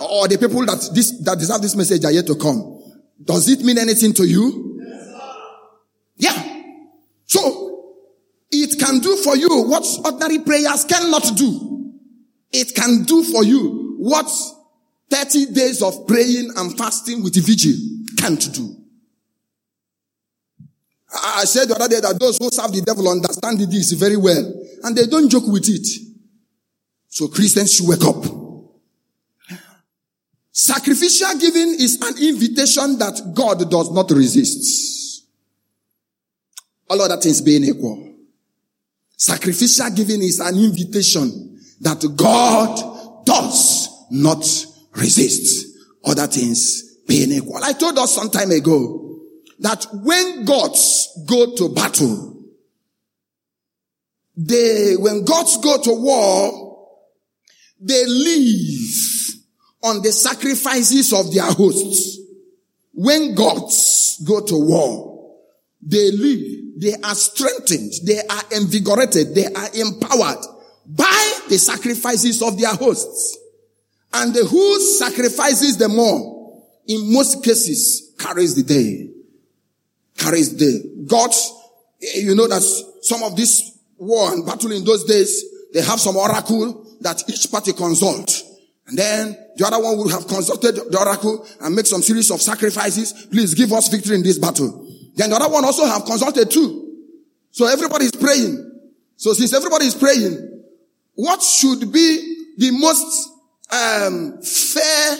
Or 0.00 0.26
the 0.26 0.38
people 0.40 0.64
that 0.64 0.90
this, 0.94 1.22
that 1.24 1.38
deserve 1.38 1.62
this 1.62 1.76
message 1.76 2.04
are 2.04 2.10
yet 2.10 2.26
to 2.26 2.34
come? 2.34 2.82
Does 3.22 3.48
it 3.48 3.60
mean 3.60 3.78
anything 3.78 4.12
to 4.14 4.24
you? 4.26 4.82
Yeah. 6.16 6.62
So, 7.26 7.69
it 8.50 8.78
can 8.78 8.98
do 8.98 9.16
for 9.16 9.36
you 9.36 9.48
what 9.64 9.86
ordinary 10.04 10.40
prayers 10.40 10.84
cannot 10.84 11.36
do. 11.36 11.94
It 12.52 12.74
can 12.74 13.04
do 13.04 13.22
for 13.24 13.44
you 13.44 13.96
what 13.98 14.30
30 15.10 15.52
days 15.52 15.82
of 15.82 16.06
praying 16.06 16.50
and 16.56 16.76
fasting 16.76 17.22
with 17.22 17.34
the 17.34 17.40
vigil 17.40 17.74
can't 18.16 18.52
do. 18.52 18.76
I 21.12 21.44
said 21.44 21.68
the 21.68 21.74
other 21.74 21.88
day 21.88 22.00
that 22.00 22.18
those 22.20 22.38
who 22.38 22.50
serve 22.50 22.72
the 22.72 22.82
devil 22.82 23.08
understand 23.08 23.58
this 23.58 23.92
very 23.92 24.16
well 24.16 24.52
and 24.84 24.96
they 24.96 25.06
don't 25.06 25.28
joke 25.28 25.46
with 25.46 25.68
it. 25.68 25.86
So 27.08 27.28
Christians 27.28 27.74
should 27.74 27.88
wake 27.88 28.04
up. 28.04 28.24
Sacrificial 30.52 31.38
giving 31.38 31.74
is 31.74 31.98
an 32.00 32.22
invitation 32.22 32.98
that 32.98 33.32
God 33.34 33.68
does 33.70 33.90
not 33.90 34.10
resist. 34.10 35.24
All 36.88 37.00
other 37.00 37.16
things 37.16 37.40
being 37.40 37.64
equal. 37.64 38.09
Sacrificial 39.20 39.90
giving 39.90 40.22
is 40.22 40.40
an 40.40 40.56
invitation 40.56 41.60
that 41.82 42.02
God 42.16 43.26
does 43.26 44.06
not 44.10 44.42
resist. 44.96 45.76
Other 46.02 46.26
things 46.26 47.02
being 47.06 47.30
equal. 47.32 47.62
I 47.62 47.74
told 47.74 47.98
us 47.98 48.14
some 48.14 48.30
time 48.30 48.50
ago 48.50 49.20
that 49.58 49.86
when 49.92 50.46
gods 50.46 51.22
go 51.28 51.54
to 51.54 51.68
battle, 51.68 52.44
they, 54.38 54.94
when 54.96 55.26
gods 55.26 55.58
go 55.58 55.82
to 55.82 55.92
war, 55.92 56.88
they 57.78 58.06
leave 58.06 58.94
on 59.82 60.00
the 60.00 60.12
sacrifices 60.12 61.12
of 61.12 61.30
their 61.34 61.52
hosts. 61.52 62.20
When 62.94 63.34
gods 63.34 64.24
go 64.26 64.40
to 64.46 64.56
war, 64.56 65.36
they 65.82 66.10
live, 66.10 66.59
they 66.80 66.94
are 66.94 67.14
strengthened, 67.14 67.92
they 68.04 68.18
are 68.18 68.42
invigorated, 68.52 69.34
they 69.34 69.46
are 69.46 69.68
empowered 69.74 70.44
by 70.86 71.38
the 71.48 71.58
sacrifices 71.58 72.42
of 72.42 72.58
their 72.58 72.74
hosts. 72.74 73.38
And 74.14 74.34
the 74.34 74.44
who 74.44 74.80
sacrifices 74.80 75.76
the 75.76 75.88
more, 75.88 76.64
in 76.86 77.12
most 77.12 77.44
cases, 77.44 78.14
carries 78.18 78.54
the 78.54 78.62
day. 78.62 79.10
Carries 80.16 80.56
the 80.56 80.72
day. 80.72 81.04
God, 81.06 81.30
you 82.14 82.34
know 82.34 82.48
that 82.48 82.62
some 83.02 83.22
of 83.22 83.36
this 83.36 83.78
war 83.98 84.32
and 84.32 84.44
battle 84.44 84.72
in 84.72 84.84
those 84.84 85.04
days, 85.04 85.44
they 85.74 85.82
have 85.82 86.00
some 86.00 86.16
oracle 86.16 86.96
that 87.02 87.22
each 87.28 87.50
party 87.50 87.72
consult. 87.72 88.42
And 88.86 88.98
then 88.98 89.36
the 89.56 89.66
other 89.66 89.80
one 89.80 89.98
would 89.98 90.10
have 90.10 90.26
consulted 90.26 90.76
the 90.76 90.98
oracle 90.98 91.46
and 91.60 91.76
make 91.76 91.86
some 91.86 92.02
series 92.02 92.30
of 92.30 92.40
sacrifices. 92.40 93.26
Please 93.30 93.54
give 93.54 93.70
us 93.72 93.88
victory 93.88 94.16
in 94.16 94.22
this 94.22 94.38
battle. 94.38 94.89
Then 95.20 95.28
the 95.28 95.36
other 95.36 95.52
one 95.52 95.66
also 95.66 95.84
have 95.84 96.06
consulted 96.06 96.50
too. 96.50 96.96
So 97.50 97.66
everybody 97.66 98.06
is 98.06 98.12
praying. 98.12 98.80
So 99.16 99.34
since 99.34 99.52
everybody 99.52 99.84
is 99.84 99.94
praying, 99.94 100.62
what 101.14 101.42
should 101.42 101.92
be 101.92 102.46
the 102.56 102.70
most 102.70 103.28
um, 103.70 104.40
fair 104.40 105.16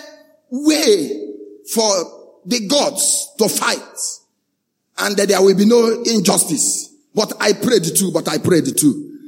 way 0.49 1.35
for 1.75 2.41
the 2.47 2.67
gods 2.67 3.35
to 3.37 3.47
fight? 3.51 3.99
And 4.97 5.19
that 5.19 5.29
there 5.29 5.43
will 5.43 5.55
be 5.55 5.67
no 5.67 6.03
injustice. 6.07 6.97
But 7.15 7.35
I 7.39 7.53
prayed 7.53 7.85
too, 7.95 8.11
but 8.11 8.27
I 8.27 8.39
prayed 8.39 8.75
too. 8.79 9.19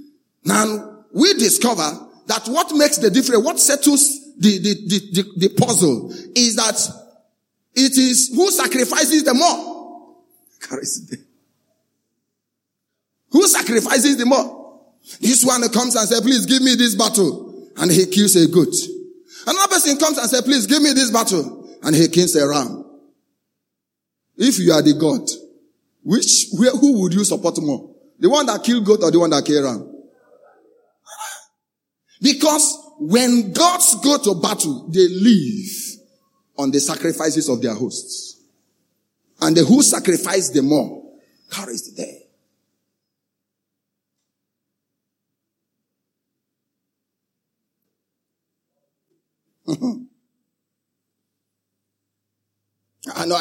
Now 0.43 1.05
we 1.13 1.35
discover 1.35 2.09
that 2.29 2.47
what 2.49 2.75
makes 2.75 2.97
the 2.97 3.11
difference, 3.11 3.45
what 3.45 3.61
settles 3.61 4.35
the, 4.39 4.59
the, 4.59 4.75
the, 4.89 5.23
the, 5.23 5.49
the 5.49 5.55
puzzle 5.55 6.11
is 6.35 6.57
that 6.57 6.81
it 7.75 7.99
is 7.99 8.33
who 8.35 8.51
sacrifices 8.51 9.25
the 9.25 9.35
more. 9.35 9.72
Who 13.31 13.49
sacrifices 13.49 14.17
the 14.17 14.27
more? 14.27 14.63
This 15.21 15.45
one 15.45 15.69
comes 15.71 15.97
and 15.97 16.09
says, 16.09 16.21
please 16.21 16.47
give 16.47 16.63
me 16.63 16.75
this 16.75 16.95
battle. 16.95 17.71
And 17.77 17.91
he 17.91 18.07
kills 18.07 18.37
a 18.37 18.47
goat. 18.49 18.75
Another 19.47 19.69
person 19.69 19.99
comes 19.99 20.19
and 20.19 20.29
says, 20.29 20.43
please 20.43 20.67
give 20.67 20.83
me 20.83 20.93
this 20.93 21.11
battle. 21.11 21.69
And 21.83 21.97
he 21.97 22.09
kills 22.09 22.37
a 22.37 22.47
ram. 22.47 22.85
If 24.37 24.59
you 24.59 24.73
are 24.73 24.83
the 24.83 24.95
God, 24.95 25.29
which, 26.03 26.49
where, 26.53 26.71
who 26.71 27.03
would 27.03 27.15
you 27.15 27.25
support 27.25 27.61
more? 27.61 27.95
The 28.19 28.29
one 28.29 28.47
that 28.47 28.63
killed 28.63 28.85
goat 28.85 29.03
or 29.03 29.11
the 29.11 29.19
one 29.19 29.31
that 29.31 29.45
killed 29.45 29.65
ram? 29.65 29.81
Because 32.21 32.79
when 32.99 33.53
gods 33.53 33.97
go 34.03 34.19
to 34.19 34.41
battle, 34.41 34.89
they 34.91 35.09
live 35.09 35.99
on 36.57 36.71
the 36.71 36.79
sacrifices 36.79 37.49
of 37.49 37.61
their 37.61 37.75
hosts. 37.75 38.32
And 39.43 39.57
the 39.57 39.65
who 39.65 39.83
sacrificed 39.83 40.55
the 40.55 40.63
more 40.63 41.03
carries 41.51 41.91
the 41.91 42.03
day. 42.03 42.19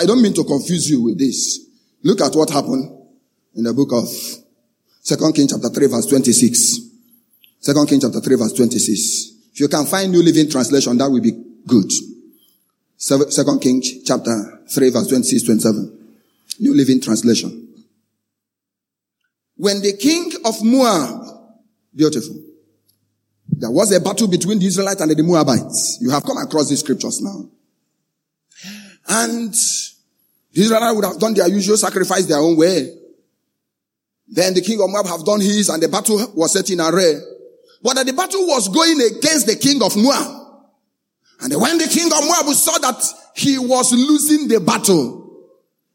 I 0.02 0.06
don't 0.06 0.22
mean 0.22 0.34
to 0.34 0.44
confuse 0.44 0.90
you 0.90 1.04
with 1.04 1.20
this. 1.20 1.68
Look 2.04 2.22
at 2.22 2.36
what 2.36 2.50
happened 2.50 2.98
in 3.54 3.64
the 3.64 3.74
book 3.74 3.92
of 3.94 4.10
Second 5.02 5.34
King 5.34 5.48
chapter 5.48 5.70
3 5.70 5.86
verse 5.86 6.08
26. 6.08 6.80
Second 7.60 7.88
King 7.88 8.00
chapter 8.00 8.22
3 8.22 8.36
verse 8.38 8.54
26. 8.54 9.32
If 9.54 9.60
you 9.60 9.68
can 9.68 9.86
find 9.86 10.12
New 10.12 10.24
Living 10.24 10.50
Translation, 10.50 10.98
that 10.98 11.12
will 11.12 11.22
be 11.22 11.34
good. 11.68 11.92
Second 13.02 13.60
Kings 13.62 14.04
chapter 14.04 14.62
3 14.70 14.90
verse 14.92 15.08
26, 15.08 15.44
27. 15.44 15.98
New 16.60 16.76
Living 16.76 17.02
Translation. 17.02 17.68
When 19.56 19.82
the 19.82 19.94
king 19.94 20.32
of 20.46 20.64
Moab, 20.64 21.26
beautiful. 21.96 22.36
There 23.48 23.72
was 23.72 23.92
a 23.92 24.00
battle 24.00 24.28
between 24.28 24.60
the 24.60 24.68
Israelites 24.68 25.02
and 25.02 25.10
the 25.10 25.24
Moabites. 25.24 25.98
You 26.00 26.12
have 26.12 26.24
come 26.24 26.38
across 26.38 26.70
these 26.70 26.82
scriptures 26.82 27.22
now. 27.22 27.50
And 29.08 29.52
the 29.52 30.62
Israelites 30.62 30.96
would 30.96 31.06
have 31.06 31.20
done 31.20 31.34
their 31.34 31.50
usual 31.50 31.78
sacrifice 31.78 32.28
their 32.28 32.38
own 32.38 32.56
way. 32.56 32.88
Then 34.28 34.54
the 34.54 34.62
king 34.62 34.80
of 34.80 34.92
Moab 34.92 35.08
have 35.08 35.26
done 35.26 35.42
his 35.42 35.70
and 35.70 35.82
the 35.82 35.90
battle 35.90 36.34
was 36.36 36.54
set 36.54 36.70
in 36.70 36.80
array. 36.80 37.20
But 37.82 38.06
the 38.06 38.14
battle 38.14 38.46
was 38.46 38.68
going 38.68 39.02
against 39.02 39.48
the 39.48 39.56
king 39.56 39.82
of 39.82 39.98
Moab. 39.98 40.40
And 41.41 41.54
when 41.60 41.77
the 41.77 41.88
king 41.88 42.06
of 42.06 42.23
Moab 42.23 42.54
saw 42.54 42.77
that 42.80 43.04
he 43.36 43.58
was 43.58 43.91
losing 43.93 44.47
the 44.47 44.60
battle, 44.60 45.21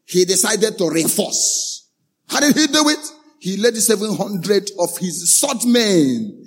he 0.05 0.25
decided 0.25 0.77
to 0.77 0.89
reinforce. 0.89 1.89
How 2.29 2.39
did 2.39 2.55
he 2.55 2.67
do 2.67 2.89
it? 2.89 3.11
He 3.39 3.57
led 3.57 3.77
700 3.77 4.71
of 4.79 4.97
his 4.97 5.41
swordmen 5.41 6.45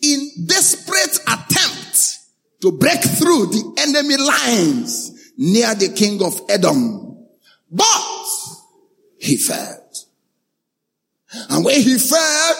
in 0.00 0.30
desperate 0.46 1.18
attempt 1.26 2.18
to 2.62 2.72
break 2.72 3.02
through 3.02 3.46
the 3.46 3.74
enemy 3.78 4.16
lines 4.16 5.32
near 5.36 5.74
the 5.74 5.92
king 5.94 6.22
of 6.22 6.40
Edom. 6.48 7.26
But 7.70 8.14
he 9.18 9.36
failed. 9.36 9.96
And 11.50 11.64
when 11.64 11.80
he 11.80 11.98
failed, 11.98 12.56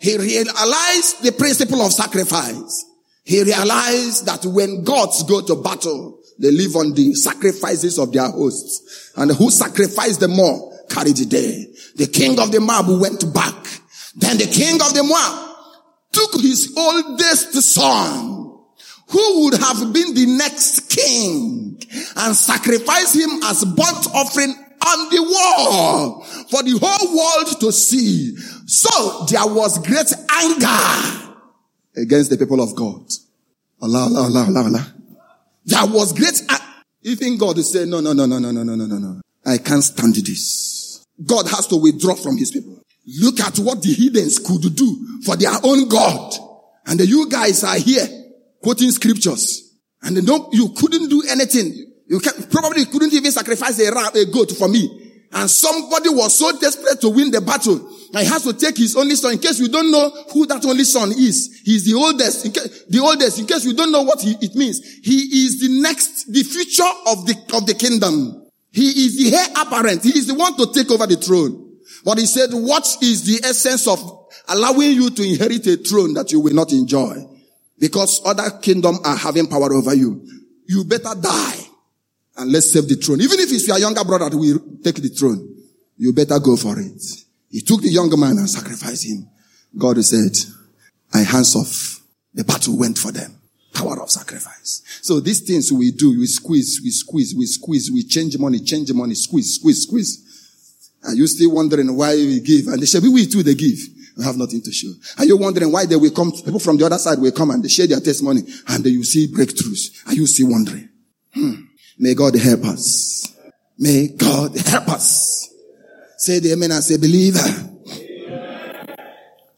he 0.00 0.16
realized 0.16 1.22
the 1.22 1.34
principle 1.36 1.82
of 1.82 1.92
sacrifice. 1.92 2.84
He 3.30 3.44
realized 3.44 4.26
that 4.26 4.44
when 4.44 4.82
gods 4.82 5.22
go 5.22 5.40
to 5.40 5.54
battle, 5.54 6.18
they 6.40 6.50
live 6.50 6.74
on 6.74 6.94
the 6.94 7.14
sacrifices 7.14 7.96
of 7.96 8.12
their 8.12 8.28
hosts. 8.28 9.12
And 9.14 9.30
who 9.30 9.52
sacrificed 9.52 10.18
the 10.18 10.26
more 10.26 10.76
carried 10.88 11.14
the 11.14 11.26
day. 11.26 11.72
The 11.94 12.08
king 12.08 12.40
of 12.40 12.50
the 12.50 12.58
Moab 12.58 12.88
went 13.00 13.32
back. 13.32 13.54
Then 14.16 14.36
the 14.36 14.46
king 14.46 14.82
of 14.82 14.94
the 14.94 15.04
Moab 15.04 15.56
took 16.10 16.40
his 16.42 16.74
oldest 16.76 17.52
son 17.62 18.50
who 19.10 19.44
would 19.44 19.60
have 19.60 19.92
been 19.92 20.12
the 20.12 20.26
next 20.26 20.90
king 20.90 21.80
and 22.16 22.34
sacrificed 22.34 23.14
him 23.14 23.30
as 23.44 23.64
burnt 23.64 24.08
offering 24.12 24.50
on 24.50 25.10
the 25.10 25.22
wall 25.22 26.24
for 26.50 26.64
the 26.64 26.76
whole 26.82 27.16
world 27.16 27.60
to 27.60 27.70
see. 27.70 28.36
So 28.66 29.24
there 29.26 29.46
was 29.46 29.78
great 29.86 30.12
anger 30.42 31.19
against 31.96 32.30
the 32.30 32.36
people 32.36 32.60
of 32.60 32.74
God. 32.74 33.02
Allah, 33.82 34.04
Allah, 34.04 34.22
Allah, 34.24 34.44
Allah, 34.46 34.64
Allah. 34.64 34.94
There 35.64 35.86
was 35.86 36.12
great, 36.12 36.42
even 37.02 37.38
God 37.38 37.58
is 37.58 37.72
saying, 37.72 37.90
no, 37.90 38.00
no, 38.00 38.12
no, 38.12 38.26
no, 38.26 38.38
no, 38.38 38.50
no, 38.50 38.62
no, 38.62 38.74
no, 38.74 38.86
no, 38.86 38.98
no. 38.98 39.20
I 39.44 39.58
can't 39.58 39.82
stand 39.82 40.14
this. 40.14 41.06
God 41.24 41.48
has 41.48 41.66
to 41.68 41.76
withdraw 41.76 42.14
from 42.14 42.36
his 42.36 42.50
people. 42.50 42.82
Look 43.20 43.40
at 43.40 43.58
what 43.58 43.82
the 43.82 43.92
heathens 43.92 44.38
could 44.38 44.74
do 44.74 45.20
for 45.24 45.36
their 45.36 45.52
own 45.64 45.88
God. 45.88 46.34
And 46.86 47.00
you 47.00 47.28
guys 47.28 47.64
are 47.64 47.76
here 47.76 48.06
quoting 48.62 48.90
scriptures. 48.90 49.78
And 50.02 50.16
you 50.16 50.74
couldn't 50.76 51.08
do 51.08 51.22
anything. 51.28 51.72
You 52.06 52.20
can, 52.20 52.42
probably 52.50 52.84
couldn't 52.86 53.12
even 53.12 53.30
sacrifice 53.30 53.78
a 53.80 53.92
ram, 53.92 54.10
a 54.14 54.24
goat 54.26 54.52
for 54.52 54.68
me. 54.68 55.09
And 55.32 55.48
somebody 55.48 56.08
was 56.08 56.36
so 56.36 56.58
desperate 56.58 57.00
to 57.02 57.08
win 57.08 57.30
the 57.30 57.40
battle. 57.40 57.78
He 58.12 58.24
has 58.24 58.42
to 58.42 58.52
take 58.52 58.76
his 58.76 58.96
only 58.96 59.14
son. 59.14 59.34
In 59.34 59.38
case 59.38 59.60
you 59.60 59.68
don't 59.68 59.90
know 59.92 60.10
who 60.32 60.44
that 60.46 60.64
only 60.64 60.82
son 60.82 61.12
is, 61.12 61.60
he's 61.64 61.84
the 61.84 61.94
oldest. 61.94 62.46
In 62.46 62.52
case, 62.52 62.84
the 62.86 62.98
oldest. 62.98 63.38
In 63.38 63.46
case 63.46 63.64
you 63.64 63.72
don't 63.72 63.92
know 63.92 64.02
what 64.02 64.20
he, 64.20 64.36
it 64.40 64.56
means, 64.56 64.80
he 65.02 65.44
is 65.44 65.60
the 65.60 65.80
next, 65.80 66.32
the 66.32 66.42
future 66.42 66.90
of 67.06 67.26
the 67.26 67.36
of 67.54 67.66
the 67.66 67.74
kingdom. 67.74 68.48
He 68.72 68.88
is 68.88 69.16
the 69.18 69.36
heir 69.36 69.46
apparent. 69.64 70.02
He 70.02 70.18
is 70.18 70.26
the 70.26 70.34
one 70.34 70.56
to 70.56 70.72
take 70.72 70.90
over 70.90 71.06
the 71.06 71.16
throne. 71.16 71.78
But 72.04 72.18
he 72.18 72.26
said, 72.26 72.50
what 72.52 72.86
is 73.02 73.24
the 73.24 73.46
essence 73.46 73.86
of 73.86 74.00
allowing 74.48 74.92
you 74.92 75.10
to 75.10 75.22
inherit 75.22 75.66
a 75.66 75.76
throne 75.76 76.14
that 76.14 76.32
you 76.32 76.40
will 76.40 76.54
not 76.54 76.72
enjoy? 76.72 77.24
Because 77.78 78.20
other 78.24 78.50
kingdom 78.58 78.98
are 79.04 79.16
having 79.16 79.46
power 79.46 79.72
over 79.72 79.94
you. 79.94 80.26
You 80.66 80.84
better 80.84 81.14
die 81.20 81.69
and 82.36 82.52
let's 82.52 82.72
save 82.72 82.88
the 82.88 82.94
throne. 82.96 83.20
Even 83.20 83.38
if 83.40 83.52
it's 83.52 83.66
your 83.66 83.78
younger 83.78 84.04
brother 84.04 84.30
that 84.30 84.36
will 84.36 84.58
take 84.82 84.96
the 84.96 85.08
throne, 85.08 85.56
you 85.96 86.12
better 86.12 86.38
go 86.38 86.56
for 86.56 86.78
it. 86.78 87.02
He 87.50 87.60
took 87.60 87.82
the 87.82 87.88
younger 87.90 88.16
man 88.16 88.38
and 88.38 88.48
sacrificed 88.48 89.06
him. 89.06 89.28
God 89.76 90.02
said, 90.04 90.32
I 91.12 91.20
hands 91.20 91.56
off. 91.56 92.00
The 92.34 92.44
battle 92.44 92.78
went 92.78 92.98
for 92.98 93.12
them. 93.12 93.36
Power 93.72 94.00
of 94.02 94.10
sacrifice. 94.10 94.82
So 95.02 95.20
these 95.20 95.40
things 95.40 95.72
we 95.72 95.90
do, 95.92 96.18
we 96.18 96.26
squeeze, 96.26 96.80
we 96.82 96.90
squeeze, 96.90 97.34
we 97.34 97.46
squeeze, 97.46 97.90
we 97.90 98.02
change 98.04 98.36
money, 98.38 98.60
change 98.60 98.92
money, 98.92 99.14
squeeze, 99.14 99.56
squeeze, 99.56 99.82
squeeze. 99.82 100.90
Are 101.04 101.14
you 101.14 101.26
still 101.26 101.52
wondering 101.54 101.96
why 101.96 102.14
we 102.14 102.40
give? 102.40 102.66
And 102.68 102.80
they 102.80 102.86
say, 102.86 102.98
we 103.00 103.26
too, 103.26 103.42
they 103.42 103.54
give. 103.54 103.78
We 104.16 104.24
have 104.24 104.36
nothing 104.36 104.60
to 104.62 104.72
show. 104.72 104.92
Are 105.18 105.24
you 105.24 105.36
wondering 105.36 105.72
why 105.72 105.86
they 105.86 105.96
will 105.96 106.10
come, 106.10 106.30
people 106.32 106.60
from 106.60 106.76
the 106.76 106.84
other 106.84 106.98
side 106.98 107.18
will 107.18 107.32
come 107.32 107.50
and 107.50 107.62
they 107.62 107.68
share 107.68 107.86
their 107.86 108.00
testimony 108.00 108.42
and 108.68 108.84
you 108.84 109.02
see 109.02 109.26
breakthroughs. 109.26 110.06
Are 110.06 110.14
you 110.14 110.26
still 110.26 110.50
wondering? 110.50 110.89
May 112.00 112.14
God 112.14 112.34
help 112.34 112.64
us. 112.64 113.36
May 113.78 114.08
God 114.08 114.56
help 114.56 114.88
us. 114.88 115.54
Say 116.16 116.38
the 116.38 116.52
amen 116.52 116.72
and 116.72 116.82
say 116.82 116.96
believer. 116.96 117.46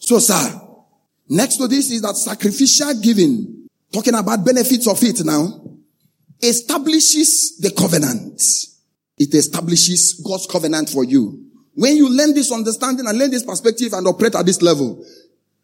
So 0.01 0.19
sir, 0.19 0.61
next 1.29 1.59
to 1.59 1.69
this 1.69 1.93
is 1.93 2.03
that 2.03 2.17
sacrificial 2.17 3.01
giving, 3.01 3.69
talking 3.93 4.15
about 4.15 4.45
benefits 4.45 4.89
of 4.89 5.01
it 5.05 5.25
now, 5.25 5.63
establishes 6.43 7.59
the 7.59 7.71
covenant. 7.71 8.43
It 9.19 9.33
establishes 9.33 10.15
God's 10.15 10.49
covenant 10.49 10.91
for 10.91 11.05
you. 11.05 11.47
When 11.75 11.97
you 11.97 12.11
learn 12.11 12.35
this 12.35 12.51
understanding 12.51 13.07
and 13.07 13.17
learn 13.17 13.31
this 13.31 13.45
perspective 13.45 13.93
and 13.93 14.05
operate 14.09 14.35
at 14.35 14.47
this 14.47 14.61
level, 14.61 15.07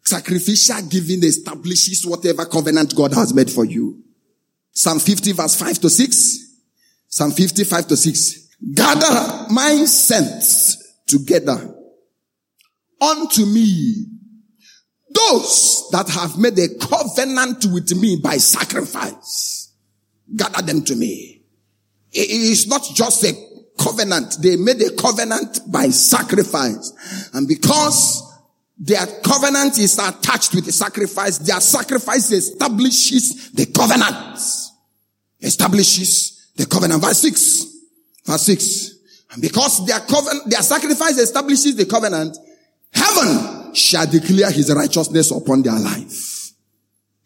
sacrificial 0.01 0.81
giving 0.87 1.25
establishes 1.25 2.05
whatever 2.05 2.45
covenant 2.45 2.95
God 2.95 3.13
has 3.15 3.33
made 3.33 3.51
for 3.51 3.65
you. 3.65 4.01
Psalm 4.71 4.99
50 4.99 5.33
verse 5.33 5.55
5 5.59 5.79
to 5.79 5.89
6. 5.89 6.48
Psalm 7.09 7.31
55 7.31 7.87
to 7.87 7.97
6. 7.97 8.55
Gather 8.73 9.47
my 9.51 9.83
saints 9.85 11.01
together 11.07 11.75
unto 13.01 13.45
me. 13.45 14.05
Those 15.11 15.89
that 15.91 16.07
have 16.09 16.37
made 16.37 16.57
a 16.59 16.67
covenant 16.77 17.65
with 17.73 17.95
me 17.95 18.19
by 18.23 18.37
sacrifice. 18.37 19.73
Gather 20.35 20.61
them 20.61 20.83
to 20.83 20.95
me. 20.95 21.41
It 22.11 22.29
is 22.29 22.67
not 22.67 22.83
just 22.93 23.23
a 23.23 23.33
covenant. 23.79 24.37
They 24.41 24.55
made 24.55 24.81
a 24.81 24.95
covenant 24.95 25.59
by 25.67 25.89
sacrifice. 25.89 26.93
And 27.33 27.47
because 27.47 28.23
their 28.77 29.05
covenant 29.23 29.79
is 29.79 29.97
attached 29.97 30.53
with 30.53 30.65
the 30.65 30.71
sacrifice, 30.71 31.39
their 31.39 31.59
sacrifice 31.59 32.31
establishes 32.31 33.51
the 33.51 33.65
covenant. 33.65 34.39
Establishes 35.41 36.38
the 36.59 36.65
covenant. 36.65 37.01
Verse 37.01 37.21
6. 37.21 37.65
Verse 38.25 38.41
6. 38.45 38.95
And 39.31 39.41
because 39.41 39.85
their 39.85 39.99
covenant, 39.99 40.49
their 40.49 40.61
sacrifice 40.61 41.17
establishes 41.17 41.75
the 41.75 41.85
covenant, 41.85 42.37
heaven 42.93 43.73
shall 43.73 44.05
declare 44.05 44.51
his 44.51 44.73
righteousness 44.73 45.31
upon 45.31 45.61
their 45.61 45.79
life. 45.79 46.51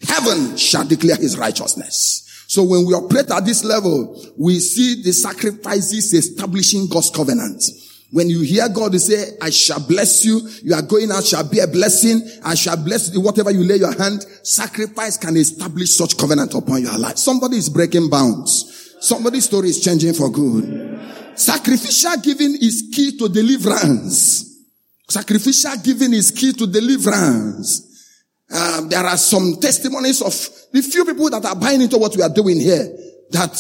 Heaven 0.08 0.56
shall 0.56 0.86
declare 0.86 1.15
his 1.15 1.38
righteousness. 1.38 2.46
So 2.48 2.63
when 2.63 2.86
we 2.86 2.93
operate 2.93 3.32
at 3.32 3.46
this 3.46 3.63
level, 3.63 4.22
we 4.38 4.60
see 4.60 5.02
the 5.02 5.12
sacrifices 5.12 6.13
establishing 6.13 6.88
God's 6.88 7.10
covenant. 7.10 7.63
When 8.12 8.30
you 8.30 8.41
hear 8.41 8.69
God 8.69 8.93
say, 9.02 9.38
I 9.41 9.50
shall 9.50 9.80
bless 9.80 10.24
you, 10.24 10.41
you 10.62 10.76
are 10.76 10.84
going 10.84 11.12
out 11.12 11.24
shall 11.24 11.50
be 11.50 11.60
a 11.60 11.67
blessing, 11.67 12.22
I 12.46 12.54
shall 12.54 12.78
bless 12.78 13.12
you, 13.12 13.22
whatever 13.22 13.50
you 13.50 13.63
lay 13.63 13.78
your 13.78 13.98
hand, 13.98 14.24
sacrifice 14.43 15.17
can 15.17 15.36
establish 15.36 15.98
such 15.98 16.15
covenant 16.17 16.54
upon 16.54 16.84
your 16.84 16.96
life. 17.00 17.17
Somebody 17.17 17.58
is 17.58 17.69
breaking 17.69 18.12
bounds. 18.12 18.83
Somebody's 19.04 19.44
story 19.44 19.68
is 19.68 19.84
changing 19.84 20.13
for 20.13 20.30
good. 20.30 20.98
Sacrificial 21.36 22.22
giving 22.24 22.56
is 22.56 22.89
key 22.89 23.18
to 23.18 23.28
deliverance. 23.28 24.63
Sacrificial 25.10 25.74
giving 25.84 26.13
is 26.13 26.32
key 26.32 26.54
to 26.54 26.66
deliverance. 26.66 28.16
Um, 28.50 28.88
there 28.88 29.04
are 29.04 29.18
some 29.18 29.58
testimonies 29.60 30.22
of 30.22 30.34
the 30.72 30.82
few 30.82 31.04
people 31.04 31.30
that 31.32 31.44
are 31.44 31.56
buying 31.56 31.82
into 31.82 31.98
what 31.98 32.16
we 32.16 32.24
are 32.24 32.30
doing 32.30 32.58
here 32.62 32.98
that 33.32 33.54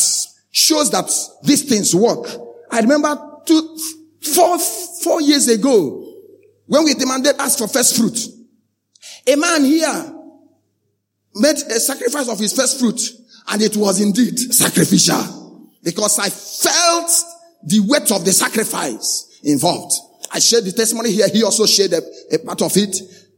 shows 0.49 0.89
that 0.91 1.11
these 1.43 1.63
things 1.63 1.93
work. 1.93 2.25
I 2.71 2.79
remember 2.79 3.41
two, 3.45 3.77
four, 4.21 4.57
four 4.57 5.21
years 5.21 5.49
ago 5.49 6.09
when 6.67 6.85
we 6.85 6.93
demanded 6.93 7.35
ask 7.37 7.59
for 7.59 7.67
first 7.67 7.97
fruit. 7.97 8.17
A 9.27 9.35
man 9.35 9.65
here 9.65 10.15
made 11.35 11.57
a 11.57 11.79
sacrifice 11.81 12.29
of 12.29 12.39
his 12.39 12.53
first 12.53 12.79
fruit 12.79 13.01
and 13.49 13.61
it 13.61 13.75
was 13.77 14.01
indeed 14.01 14.37
sacrificial 14.37 15.69
because 15.83 16.19
I 16.19 16.29
felt 16.29 17.11
the 17.63 17.79
weight 17.81 18.11
of 18.11 18.25
the 18.25 18.31
sacrifice 18.31 19.39
involved. 19.43 19.93
I 20.31 20.39
shared 20.39 20.65
the 20.65 20.71
testimony 20.71 21.11
here. 21.11 21.27
He 21.31 21.43
also 21.43 21.65
shared 21.65 21.93
a, 21.93 22.01
a 22.31 22.39
part 22.39 22.61
of 22.61 22.75
it 22.75 22.97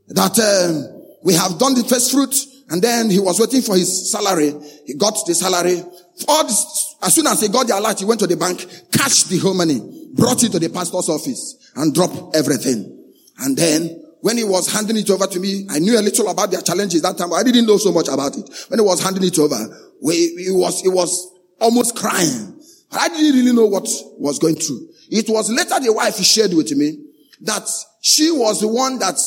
that 0.09 0.39
um, 0.39 1.17
we 1.23 1.33
have 1.33 1.57
done 1.57 1.73
the 1.73 1.83
first 1.83 2.11
fruit 2.11 2.35
and 2.69 2.81
then 2.81 3.09
he 3.09 3.19
was 3.19 3.39
waiting 3.39 3.61
for 3.61 3.75
his 3.75 4.11
salary. 4.11 4.53
He 4.85 4.95
got 4.95 5.17
the 5.27 5.35
salary. 5.35 5.83
This, 6.17 6.95
as 7.01 7.13
soon 7.13 7.27
as 7.27 7.41
he 7.41 7.49
got 7.49 7.67
the 7.67 7.77
alert, 7.77 7.99
he 7.99 8.05
went 8.05 8.19
to 8.21 8.27
the 8.27 8.37
bank, 8.37 8.65
cashed 8.91 9.29
the 9.29 9.37
whole 9.37 9.53
money, 9.53 9.79
brought 10.13 10.43
it 10.43 10.51
to 10.53 10.59
the 10.59 10.69
pastor's 10.69 11.09
office 11.09 11.71
and 11.75 11.93
dropped 11.93 12.35
everything. 12.35 13.13
And 13.39 13.57
then 13.57 14.04
when 14.25 14.37
he 14.37 14.43
was 14.43 14.73
handing 14.73 14.97
it 14.97 15.07
over 15.11 15.27
to 15.27 15.39
me, 15.39 15.67
I 15.69 15.77
knew 15.77 15.99
a 15.99 16.01
little 16.01 16.27
about 16.29 16.49
their 16.49 16.61
challenges 16.61 16.99
that 17.03 17.15
time, 17.15 17.29
but 17.29 17.35
I 17.35 17.43
didn't 17.43 17.67
know 17.67 17.77
so 17.77 17.91
much 17.91 18.07
about 18.07 18.35
it. 18.35 18.49
When 18.69 18.79
he 18.79 18.83
was 18.83 18.99
handing 19.03 19.23
it 19.23 19.37
over, 19.37 19.55
we, 20.01 20.15
he 20.15 20.49
was, 20.49 20.81
he 20.81 20.89
was 20.89 21.31
almost 21.61 21.95
crying. 21.95 22.59
I 22.91 23.07
didn't 23.09 23.37
really 23.37 23.53
know 23.55 23.67
what 23.67 23.87
was 24.17 24.39
going 24.39 24.55
through. 24.55 24.89
It 25.11 25.29
was 25.29 25.51
later 25.51 25.79
the 25.79 25.93
wife 25.93 26.15
shared 26.15 26.55
with 26.55 26.75
me 26.75 27.05
that 27.41 27.69
she 28.01 28.31
was 28.31 28.61
the 28.61 28.67
one 28.67 28.97
that, 28.97 29.21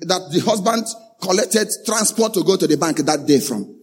that 0.00 0.28
the 0.30 0.40
husband 0.40 0.84
collected 1.22 1.72
transport 1.86 2.34
to 2.34 2.44
go 2.44 2.58
to 2.58 2.66
the 2.66 2.76
bank 2.76 2.98
that 2.98 3.24
day 3.26 3.40
from. 3.40 3.74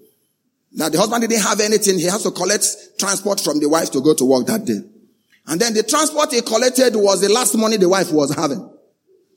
That 0.74 0.92
the 0.92 1.00
husband 1.00 1.28
didn't 1.28 1.42
have 1.42 1.62
anything. 1.62 1.98
He 1.98 2.06
has 2.06 2.22
to 2.22 2.30
collect 2.30 3.00
transport 3.00 3.40
from 3.40 3.60
the 3.60 3.68
wife 3.68 3.90
to 3.94 4.02
go 4.02 4.14
to 4.14 4.24
work 4.24 4.46
that 4.46 4.66
day. 4.66 4.82
And 5.48 5.60
then 5.60 5.74
the 5.74 5.82
transport 5.82 6.32
he 6.32 6.42
collected 6.42 6.96
was 6.96 7.22
the 7.22 7.30
last 7.30 7.58
money 7.58 7.78
the 7.78 7.90
wife 7.90 8.12
was 8.12 8.36
having. 8.36 8.70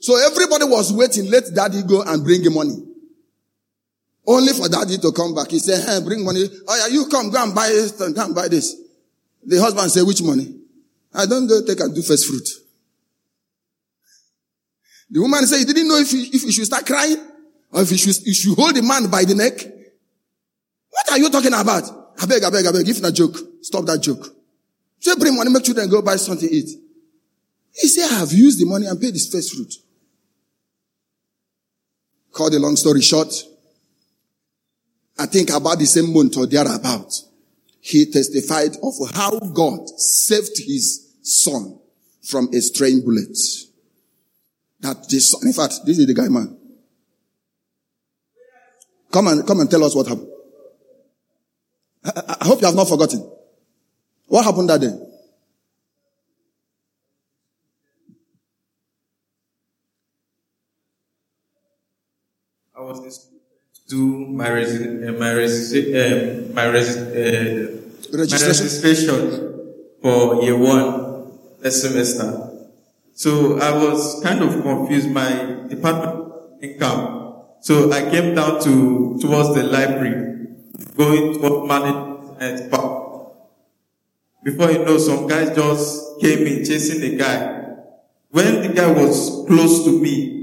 So 0.03 0.17
everybody 0.19 0.65
was 0.65 0.93
waiting. 0.93 1.31
Let 1.31 1.45
daddy 1.55 1.83
go 1.85 2.03
and 2.03 2.25
bring 2.25 2.43
him 2.43 2.55
money. 2.55 2.75
Only 4.27 4.53
for 4.53 4.69
daddy 4.69 4.99
to 4.99 5.13
come 5.13 5.33
back. 5.33 5.49
He 5.51 5.61
said, 5.61 5.87
hey, 5.87 6.05
bring 6.05 6.25
money. 6.25 6.43
Oh 6.67 6.77
yeah, 6.77 6.93
you 6.93 7.07
come, 7.07 7.31
go 7.31 7.41
and 7.41 7.55
buy 7.55 7.69
this, 7.69 7.93
go 7.93 8.07
and 8.07 8.35
buy 8.35 8.49
this. 8.49 8.75
The 9.45 9.61
husband 9.61 9.93
said, 9.93 10.05
which 10.05 10.21
money? 10.21 10.59
I 11.15 11.27
don't 11.27 11.47
go 11.47 11.65
take 11.65 11.79
and 11.79 11.95
do 11.95 12.03
first 12.03 12.27
fruit. 12.27 12.49
The 15.09 15.21
woman 15.21 15.47
said, 15.47 15.59
you 15.59 15.67
didn't 15.67 15.87
know 15.87 15.99
if 15.99 16.11
he, 16.11 16.23
if 16.35 16.43
you 16.43 16.53
should 16.53 16.67
start 16.67 16.85
crying 16.85 17.19
or 17.71 17.83
if 17.83 17.91
he 17.91 17.97
should, 17.97 18.27
you 18.27 18.35
should 18.35 18.57
hold 18.57 18.75
the 18.75 18.83
man 18.83 19.09
by 19.09 19.25
the 19.25 19.37
neck. 19.37 19.55
What 20.91 21.13
are 21.13 21.19
you 21.19 21.31
talking 21.31 21.55
about? 21.55 21.85
I 22.21 22.27
beg, 22.27 22.43
I 22.43 22.51
beg, 22.51 22.67
I 22.67 22.73
beg. 22.73 22.89
If 22.89 23.01
not 23.01 23.15
joke, 23.15 23.37
stop 23.61 23.85
that 23.87 24.03
joke. 24.03 24.27
Say, 24.99 25.15
bring 25.15 25.37
money, 25.37 25.51
make 25.51 25.63
children 25.63 25.89
go 25.89 26.03
buy 26.03 26.17
something 26.17 26.49
eat. 26.51 26.71
He 27.73 27.87
said, 27.87 28.11
I 28.11 28.19
have 28.19 28.33
used 28.33 28.61
the 28.61 28.67
money 28.67 28.87
and 28.87 29.01
paid 29.01 29.15
this 29.15 29.31
first 29.31 29.55
fruit. 29.55 29.73
Call 32.33 32.51
the 32.51 32.59
long 32.59 32.77
story 32.77 33.03
short. 33.03 33.33
I 35.19 35.27
think 35.27 35.51
about 35.51 35.79
the 35.79 35.87
same 35.87 36.13
month 36.13 36.37
or 36.37 36.47
thereabout 36.47 37.13
he 37.85 38.07
testified 38.07 38.77
of 38.81 38.95
how 39.13 39.37
God 39.41 39.89
saved 39.99 40.57
his 40.57 41.15
son 41.21 41.81
from 42.23 42.49
a 42.55 42.61
straying 42.61 43.05
bullet. 43.05 43.37
That 44.81 45.09
this 45.11 45.35
in 45.45 45.53
fact, 45.53 45.81
this 45.85 45.99
is 45.99 46.07
the 46.07 46.15
guy, 46.15 46.29
man. 46.29 46.57
Come 49.11 49.27
and, 49.29 49.47
come 49.47 49.61
and 49.61 49.71
tell 49.71 49.83
us 49.83 49.97
what 49.97 50.07
happened. 50.07 50.29
I, 52.05 52.37
I 52.41 52.45
hope 52.47 52.61
you 52.61 52.67
have 52.67 52.77
not 52.77 52.89
forgotten. 52.89 53.29
What 54.29 54.45
happened 54.45 54.71
that 54.71 54.81
day? 54.81 54.97
I 62.83 62.85
was 62.85 63.29
do 63.89 64.27
my 64.27 64.49
resi- 64.49 65.07
uh, 65.07 65.13
my 65.19 65.31
resi- 65.31 65.93
uh, 65.95 66.53
my, 66.53 66.65
resi- 66.67 67.13
uh, 67.15 67.79
registration. 68.11 68.41
my 68.41 68.47
registration 68.49 69.21
for 70.03 70.43
year 70.43 70.57
one 70.59 71.31
semester. 71.71 72.51
So 73.15 73.59
I 73.61 73.71
was 73.85 74.21
kind 74.23 74.43
of 74.43 74.63
confused. 74.63 75.11
My 75.11 75.31
department 75.69 76.33
income. 76.61 77.45
So 77.61 77.93
I 77.93 78.11
came 78.11 78.35
down 78.35 78.61
to 78.65 79.19
towards 79.21 79.55
the 79.55 79.63
library, 79.63 80.49
going 80.97 81.39
to 81.41 81.67
manage 81.67 82.69
park. 82.69 83.31
Before 84.43 84.73
you 84.73 84.85
know, 84.85 84.99
some 84.99 85.29
guys 85.29 85.55
just 85.55 86.19
came 86.21 86.45
in 86.47 86.65
chasing 86.65 87.01
the 87.01 87.17
guy. 87.17 87.63
When 88.31 88.63
the 88.63 88.75
guy 88.75 88.91
was 88.91 89.45
close 89.47 89.85
to 89.85 90.01
me, 90.03 90.42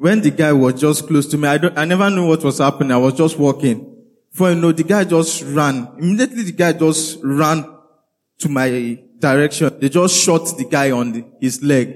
when 0.00 0.22
the 0.22 0.30
guy 0.30 0.50
was 0.50 0.80
just 0.80 1.06
close 1.06 1.26
to 1.26 1.36
me, 1.36 1.46
I 1.46 1.58
don't, 1.58 1.76
I 1.76 1.84
never 1.84 2.08
knew 2.08 2.26
what 2.26 2.42
was 2.42 2.56
happening. 2.56 2.90
I 2.90 2.96
was 2.96 3.12
just 3.12 3.38
walking. 3.38 4.02
For 4.32 4.48
you 4.48 4.56
know, 4.58 4.72
the 4.72 4.82
guy 4.82 5.04
just 5.04 5.42
ran. 5.42 5.88
Immediately 5.98 6.44
the 6.44 6.52
guy 6.52 6.72
just 6.72 7.18
ran 7.22 7.66
to 8.38 8.48
my 8.48 8.98
direction. 9.18 9.78
They 9.78 9.90
just 9.90 10.16
shot 10.16 10.56
the 10.56 10.64
guy 10.64 10.90
on 10.90 11.12
the, 11.12 11.24
his 11.38 11.62
leg. 11.62 11.92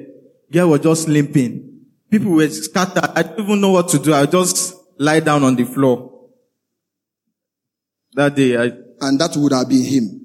The 0.50 0.58
guy 0.58 0.64
was 0.64 0.80
just 0.80 1.08
limping. 1.08 1.80
People 2.10 2.32
were 2.32 2.48
scattered. 2.50 3.10
I 3.14 3.22
didn't 3.22 3.42
even 3.42 3.62
know 3.62 3.70
what 3.70 3.88
to 3.88 3.98
do. 3.98 4.12
I 4.12 4.26
just 4.26 4.74
lie 4.98 5.20
down 5.20 5.42
on 5.42 5.56
the 5.56 5.64
floor. 5.64 6.28
That 8.12 8.36
day, 8.36 8.54
I, 8.54 8.64
and 9.00 9.18
that 9.18 9.34
would 9.34 9.52
have 9.52 9.70
been 9.70 9.82
him. 9.82 10.20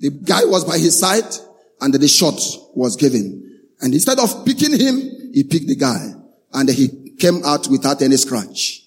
The 0.00 0.10
guy 0.10 0.44
was 0.46 0.64
by 0.64 0.78
his 0.78 0.98
side 0.98 1.32
and 1.80 1.94
the 1.94 2.08
shot 2.08 2.40
was 2.74 2.96
given. 2.96 3.68
And 3.80 3.94
instead 3.94 4.18
of 4.18 4.44
picking 4.44 4.76
him, 4.76 5.30
he 5.32 5.44
picked 5.44 5.68
the 5.68 5.76
guy 5.76 6.14
and 6.52 6.68
he 6.68 7.00
came 7.20 7.42
out 7.44 7.68
without 7.68 8.02
any 8.02 8.16
scratch. 8.16 8.82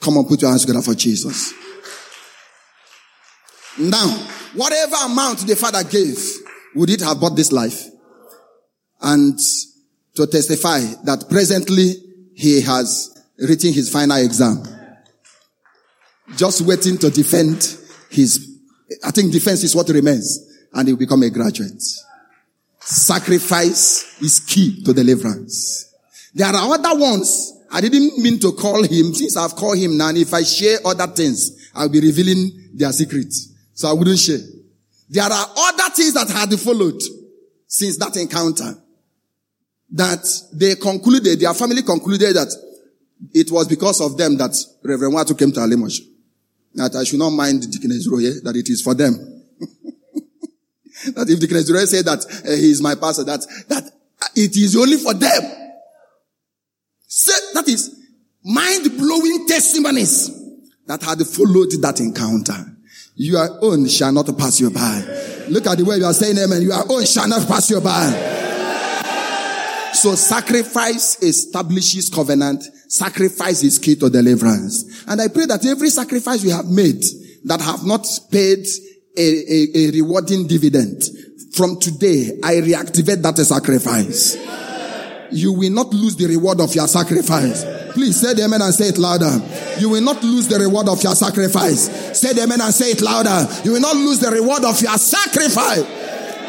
Come 0.00 0.18
on, 0.18 0.26
put 0.26 0.40
your 0.40 0.50
hands 0.50 0.64
together 0.64 0.82
for 0.82 0.94
Jesus. 0.94 1.52
Now, 3.78 4.06
whatever 4.54 4.96
amount 5.04 5.40
the 5.40 5.56
father 5.56 5.82
gave, 5.82 6.18
would 6.74 6.90
it 6.90 7.00
have 7.00 7.20
bought 7.20 7.36
this 7.36 7.50
life? 7.52 7.86
And 9.00 9.38
to 10.14 10.26
testify 10.26 10.80
that 11.04 11.26
presently 11.28 11.94
he 12.34 12.60
has 12.60 13.10
written 13.38 13.72
his 13.72 13.90
final 13.90 14.16
exam. 14.18 14.62
Just 16.36 16.62
waiting 16.62 16.98
to 16.98 17.10
defend 17.10 17.76
his, 18.10 18.58
I 19.04 19.10
think 19.10 19.32
defense 19.32 19.64
is 19.64 19.74
what 19.74 19.88
remains 19.88 20.38
and 20.72 20.86
he 20.86 20.94
will 20.94 20.98
become 20.98 21.22
a 21.22 21.30
graduate. 21.30 21.82
Sacrifice 22.80 24.20
is 24.22 24.40
key 24.40 24.82
to 24.84 24.92
deliverance. 24.92 25.92
There 26.34 26.46
are 26.46 26.74
other 26.74 26.98
ones 26.98 27.52
I 27.74 27.80
didn't 27.80 28.16
mean 28.18 28.38
to 28.38 28.52
call 28.52 28.84
him. 28.84 29.12
Since 29.14 29.36
I've 29.36 29.56
called 29.56 29.78
him 29.78 29.96
now, 29.96 30.08
and 30.10 30.18
if 30.18 30.32
I 30.32 30.44
share 30.44 30.78
other 30.84 31.08
things, 31.08 31.70
I'll 31.74 31.88
be 31.88 32.00
revealing 32.00 32.70
their 32.72 32.92
secrets. 32.92 33.52
So 33.74 33.88
I 33.88 33.92
wouldn't 33.92 34.20
share. 34.20 34.38
There 35.10 35.24
are 35.24 35.46
other 35.56 35.90
things 35.92 36.14
that 36.14 36.30
had 36.30 36.54
followed 36.60 37.02
since 37.66 37.98
that 37.98 38.16
encounter 38.16 38.76
that 39.90 40.24
they 40.52 40.76
concluded, 40.76 41.40
their 41.40 41.52
family 41.52 41.82
concluded 41.82 42.36
that 42.36 42.54
it 43.32 43.50
was 43.50 43.66
because 43.66 44.00
of 44.00 44.16
them 44.16 44.36
that 44.36 44.56
Reverend 44.84 45.12
Nwatu 45.12 45.36
came 45.36 45.50
to 45.50 45.60
Alimosho. 45.60 46.02
That 46.74 46.94
I 46.94 47.02
should 47.02 47.18
not 47.18 47.30
mind 47.30 47.70
Deaconess 47.72 48.08
Roye, 48.08 48.40
that 48.44 48.54
it 48.54 48.68
is 48.68 48.82
for 48.82 48.94
them. 48.94 49.14
that 51.14 51.28
if 51.28 51.40
Deaconess 51.40 51.72
Roye 51.72 51.86
said 51.86 52.04
that 52.04 52.24
uh, 52.46 52.50
he 52.52 52.70
is 52.70 52.80
my 52.80 52.94
pastor, 52.94 53.24
that, 53.24 53.40
that 53.68 53.90
it 54.36 54.56
is 54.56 54.76
only 54.76 54.96
for 54.96 55.14
them. 55.14 55.63
That 57.54 57.68
is 57.68 57.96
mind-blowing 58.44 59.46
testimonies 59.46 60.30
that 60.86 61.02
had 61.02 61.24
followed 61.26 61.70
that 61.80 62.00
encounter. 62.00 62.76
Your 63.16 63.64
own 63.64 63.88
shall 63.88 64.12
not 64.12 64.26
pass 64.36 64.60
you 64.60 64.70
by. 64.70 65.02
Look 65.48 65.66
at 65.66 65.78
the 65.78 65.84
way 65.84 65.96
you 65.96 66.04
are 66.04 66.12
saying 66.12 66.36
amen. 66.38 66.62
Your 66.62 66.82
own 66.90 67.06
shall 67.06 67.28
not 67.28 67.46
pass 67.46 67.70
you 67.70 67.80
by. 67.80 68.10
So 69.92 70.16
sacrifice 70.16 71.22
establishes 71.22 72.10
covenant. 72.10 72.64
Sacrifice 72.88 73.62
is 73.62 73.78
key 73.78 73.94
to 73.96 74.10
deliverance. 74.10 75.04
And 75.06 75.20
I 75.20 75.28
pray 75.28 75.46
that 75.46 75.64
every 75.64 75.90
sacrifice 75.90 76.42
we 76.42 76.50
have 76.50 76.66
made 76.66 77.02
that 77.44 77.60
have 77.60 77.86
not 77.86 78.06
paid 78.30 78.66
a, 79.16 79.22
a, 79.22 79.68
a 79.76 79.90
rewarding 79.92 80.48
dividend, 80.48 81.04
from 81.54 81.78
today, 81.78 82.40
I 82.42 82.54
reactivate 82.54 83.22
that 83.22 83.36
sacrifice 83.38 84.36
you 85.34 85.52
will 85.52 85.70
not 85.70 85.92
lose 85.92 86.16
the 86.16 86.26
reward 86.26 86.60
of 86.60 86.74
your 86.74 86.86
sacrifice. 86.86 87.64
Please 87.92 88.20
say 88.20 88.34
the 88.34 88.44
amen 88.44 88.62
and 88.62 88.72
say 88.72 88.88
it 88.88 88.98
louder. 88.98 89.30
You 89.78 89.90
will 89.90 90.02
not 90.02 90.22
lose 90.22 90.48
the 90.48 90.58
reward 90.58 90.88
of 90.88 91.02
your 91.02 91.14
sacrifice. 91.14 91.90
Say 92.18 92.32
the 92.32 92.42
amen 92.42 92.60
and 92.60 92.72
say 92.72 92.90
it 92.92 93.02
louder. 93.02 93.46
You 93.64 93.72
will 93.72 93.80
not 93.80 93.96
lose 93.96 94.20
the 94.20 94.30
reward 94.30 94.64
of 94.64 94.80
your 94.80 94.96
sacrifice. 94.96 95.82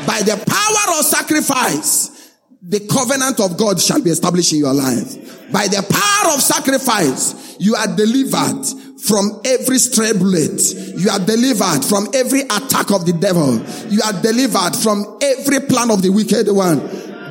By 0.05 0.21
the 0.21 0.38
power 0.45 0.99
of 0.99 1.05
sacrifice, 1.05 2.33
the 2.61 2.79
covenant 2.88 3.39
of 3.39 3.57
God 3.57 3.81
shall 3.81 4.01
be 4.01 4.09
established 4.09 4.53
in 4.53 4.59
your 4.59 4.73
life. 4.73 5.51
By 5.51 5.67
the 5.67 5.81
power 5.81 6.33
of 6.33 6.41
sacrifice, 6.41 7.57
you 7.59 7.75
are 7.75 7.88
delivered 7.95 8.65
from 9.05 9.41
every 9.45 9.77
stray 9.77 10.13
bullet. 10.13 10.61
You 10.97 11.09
are 11.09 11.19
delivered 11.19 11.86
from 11.86 12.07
every 12.13 12.41
attack 12.41 12.89
of 12.89 13.05
the 13.05 13.13
devil. 13.13 13.61
You 13.89 14.01
are 14.01 14.17
delivered 14.21 14.75
from 14.75 15.19
every 15.21 15.61
plan 15.67 15.91
of 15.91 16.01
the 16.01 16.09
wicked 16.09 16.49
one. 16.49 16.81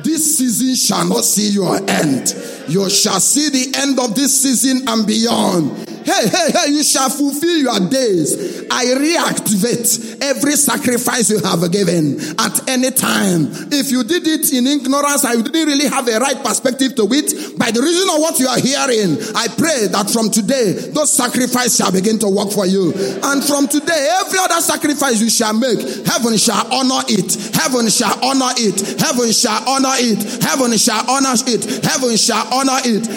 This 0.05 0.37
season 0.37 0.75
shall 0.75 1.09
not 1.09 1.23
see 1.23 1.49
your 1.49 1.77
end. 1.89 2.35
You 2.67 2.87
shall 2.91 3.19
see 3.19 3.49
the 3.49 3.75
end 3.75 3.99
of 3.99 4.13
this 4.13 4.39
season 4.39 4.87
and 4.87 5.07
beyond. 5.07 5.94
Hey, 6.05 6.29
hey, 6.29 6.51
hey, 6.53 6.69
you 6.69 6.83
shall 6.83 7.09
fulfill 7.09 7.57
your 7.57 7.79
days. 7.89 8.61
I 8.69 8.85
reactivate 8.93 10.21
every 10.21 10.53
sacrifice 10.53 11.31
you 11.31 11.39
have 11.39 11.65
given 11.71 12.21
at 12.37 12.69
any 12.69 12.91
time. 12.91 13.49
If 13.73 13.89
you 13.89 14.03
did 14.03 14.27
it 14.27 14.53
in 14.53 14.67
ignorance, 14.67 15.25
I 15.25 15.35
didn't 15.41 15.65
really 15.65 15.89
have 15.89 16.07
a 16.07 16.19
right 16.19 16.37
perspective 16.45 16.93
to 16.97 17.07
it. 17.09 17.57
By 17.57 17.71
the 17.71 17.81
reason 17.81 18.05
of 18.13 18.21
what 18.21 18.37
you 18.37 18.45
are 18.45 18.61
hearing, 18.61 19.17
I 19.33 19.49
pray 19.57 19.87
that 19.89 20.13
from 20.13 20.29
today, 20.29 20.93
those 20.93 21.11
sacrifices 21.11 21.77
shall 21.77 21.91
begin 21.91 22.19
to 22.19 22.29
work 22.29 22.51
for 22.51 22.67
you. 22.67 22.93
And 23.25 23.43
from 23.43 23.65
today, 23.67 24.05
every 24.21 24.37
other 24.37 24.61
sacrifice 24.61 25.19
you 25.19 25.29
shall 25.33 25.57
make, 25.57 25.81
heaven 26.05 26.37
shall 26.37 26.69
honor 26.69 27.01
it. 27.09 27.33
Heaven 27.57 27.89
shall 27.89 28.13
honor 28.21 28.53
it. 28.61 28.77
Heaven 29.01 29.31
shall 29.33 29.57
honor 29.65 29.97
it. 29.97 30.21
Heaven 30.43 30.77
shall 30.77 31.01
honor 31.09 31.33
it. 31.33 31.65
Heaven 31.81 32.13
shall 32.15 32.45
honor 32.53 32.77
it. 32.85 33.09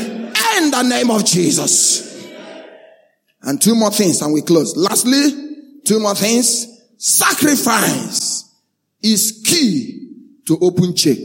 In 0.57 0.71
the 0.71 0.83
name 0.89 1.11
of 1.11 1.27
Jesus. 1.27 2.08
And 3.43 3.61
two 3.61 3.75
more 3.75 3.91
things 3.91 4.21
and 4.21 4.33
we 4.33 4.43
close. 4.43 4.77
Lastly, 4.77 5.31
two 5.85 6.01
more 6.01 6.15
things. 6.15 6.67
Sacrifice 6.97 8.53
is 9.03 9.43
key 9.45 10.11
to 10.47 10.59
open 10.61 10.95
check. 10.95 11.19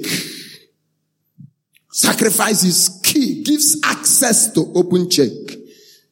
Sacrifice 1.92 2.64
is 2.64 3.02
key, 3.04 3.44
gives 3.44 3.80
access 3.84 4.52
to 4.54 4.72
open 4.76 5.10
check. 5.10 5.32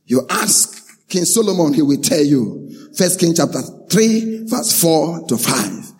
You 0.05 0.25
ask 0.29 1.07
King 1.07 1.25
Solomon, 1.25 1.73
he 1.73 1.81
will 1.81 2.01
tell 2.01 2.23
you. 2.23 2.69
First 2.95 3.19
King 3.19 3.33
chapter 3.35 3.61
3, 3.61 4.45
verse 4.45 4.81
4 4.81 5.27
to 5.27 5.37
5. 5.37 5.91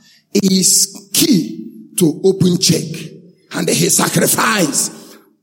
Is 0.44 1.10
key 1.14 1.92
to 1.98 2.22
open 2.24 2.58
check. 2.58 2.84
And 3.54 3.68
he 3.70 3.90
sacrificed 3.90 5.01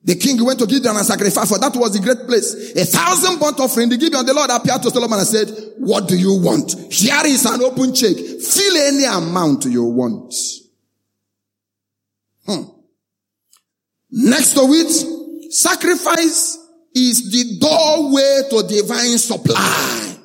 the 0.08 0.16
king 0.16 0.42
went 0.42 0.58
to 0.58 0.66
Gibeon 0.66 0.96
and 0.96 1.04
sacrificed 1.04 1.52
for 1.52 1.58
that 1.58 1.76
was 1.76 1.92
the 1.92 2.00
great 2.00 2.26
place. 2.26 2.72
A 2.74 2.86
thousand 2.86 3.38
burnt 3.38 3.60
offering. 3.60 3.90
The 3.90 3.98
Gibeon, 3.98 4.24
the 4.24 4.32
Lord 4.32 4.48
appeared 4.48 4.80
to 4.84 4.90
Solomon 4.90 5.18
and 5.18 5.28
said, 5.28 5.50
what 5.76 6.08
do 6.08 6.16
you 6.16 6.40
want? 6.40 6.72
Here 6.90 7.26
is 7.26 7.44
an 7.44 7.60
open 7.60 7.92
check. 7.92 8.16
Fill 8.16 8.76
any 8.88 9.04
amount 9.04 9.66
you 9.66 9.84
want. 9.84 10.32
Hmm. 12.46 12.72
Next 14.10 14.54
to 14.54 14.62
it, 14.72 15.52
sacrifice 15.52 16.56
is 16.94 17.30
the 17.30 17.58
doorway 17.60 18.48
to 18.48 18.66
divine 18.66 19.18
supply. 19.18 20.16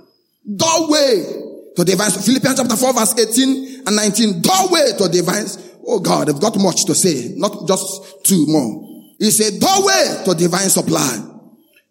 Doorway 0.48 1.76
to 1.76 1.84
divine, 1.84 2.10
Philippians 2.10 2.56
chapter 2.56 2.78
4 2.78 2.94
verse 2.94 3.20
18 3.20 3.84
and 3.86 3.96
19. 3.98 4.42
Doorway 4.42 4.94
to 4.98 5.10
divine, 5.10 5.44
oh 5.86 6.00
God, 6.00 6.30
I've 6.30 6.40
got 6.40 6.56
much 6.58 6.86
to 6.86 6.96
say, 6.96 7.34
not 7.36 7.68
just 7.68 8.24
two 8.24 8.46
more. 8.48 8.93
It's 9.26 9.40
a 9.40 9.58
doorway 9.58 10.26
to 10.26 10.36
divine 10.36 10.70
supply. 10.70 11.18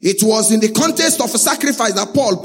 It 0.03 0.23
was 0.23 0.53
in 0.53 0.61
the 0.61 0.71
context 0.71 1.19
of 1.23 1.35
a 1.35 1.39
sacrifice 1.39 1.95
that 1.95 2.13
Paul 2.13 2.45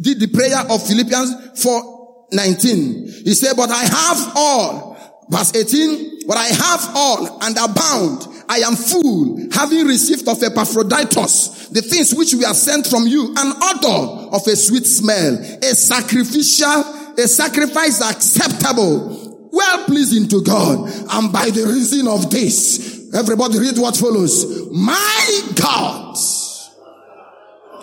did 0.00 0.18
the 0.18 0.26
prayer 0.26 0.58
of 0.68 0.84
Philippians 0.84 1.62
4, 1.62 2.26
19. 2.32 3.22
He 3.24 3.34
said, 3.34 3.54
but 3.56 3.70
I 3.70 3.84
have 3.84 4.32
all. 4.34 4.88
Verse 5.30 5.54
18, 5.54 6.26
but 6.26 6.36
I 6.36 6.46
have 6.46 6.90
all 6.96 7.42
and 7.44 7.56
abound. 7.58 8.26
I 8.48 8.58
am 8.66 8.74
full, 8.74 9.38
having 9.52 9.86
received 9.86 10.26
of 10.26 10.42
Epaphroditus 10.42 11.68
the 11.68 11.82
things 11.82 12.12
which 12.14 12.34
we 12.34 12.44
have 12.44 12.56
sent 12.56 12.88
from 12.88 13.06
you, 13.06 13.34
an 13.36 13.52
odor 13.62 14.34
of 14.34 14.44
a 14.46 14.56
sweet 14.56 14.86
smell, 14.86 15.34
a 15.62 15.76
sacrificial, 15.76 17.14
a 17.18 17.28
sacrifice 17.28 18.00
acceptable, 18.00 19.50
well 19.52 19.84
pleasing 19.84 20.26
to 20.28 20.42
God. 20.42 20.88
And 21.10 21.32
by 21.32 21.50
the 21.50 21.66
reason 21.66 22.08
of 22.08 22.30
this, 22.30 22.97
Everybody 23.14 23.58
read 23.58 23.78
what 23.78 23.96
follows. 23.96 24.70
My 24.70 25.40
God. 25.54 26.16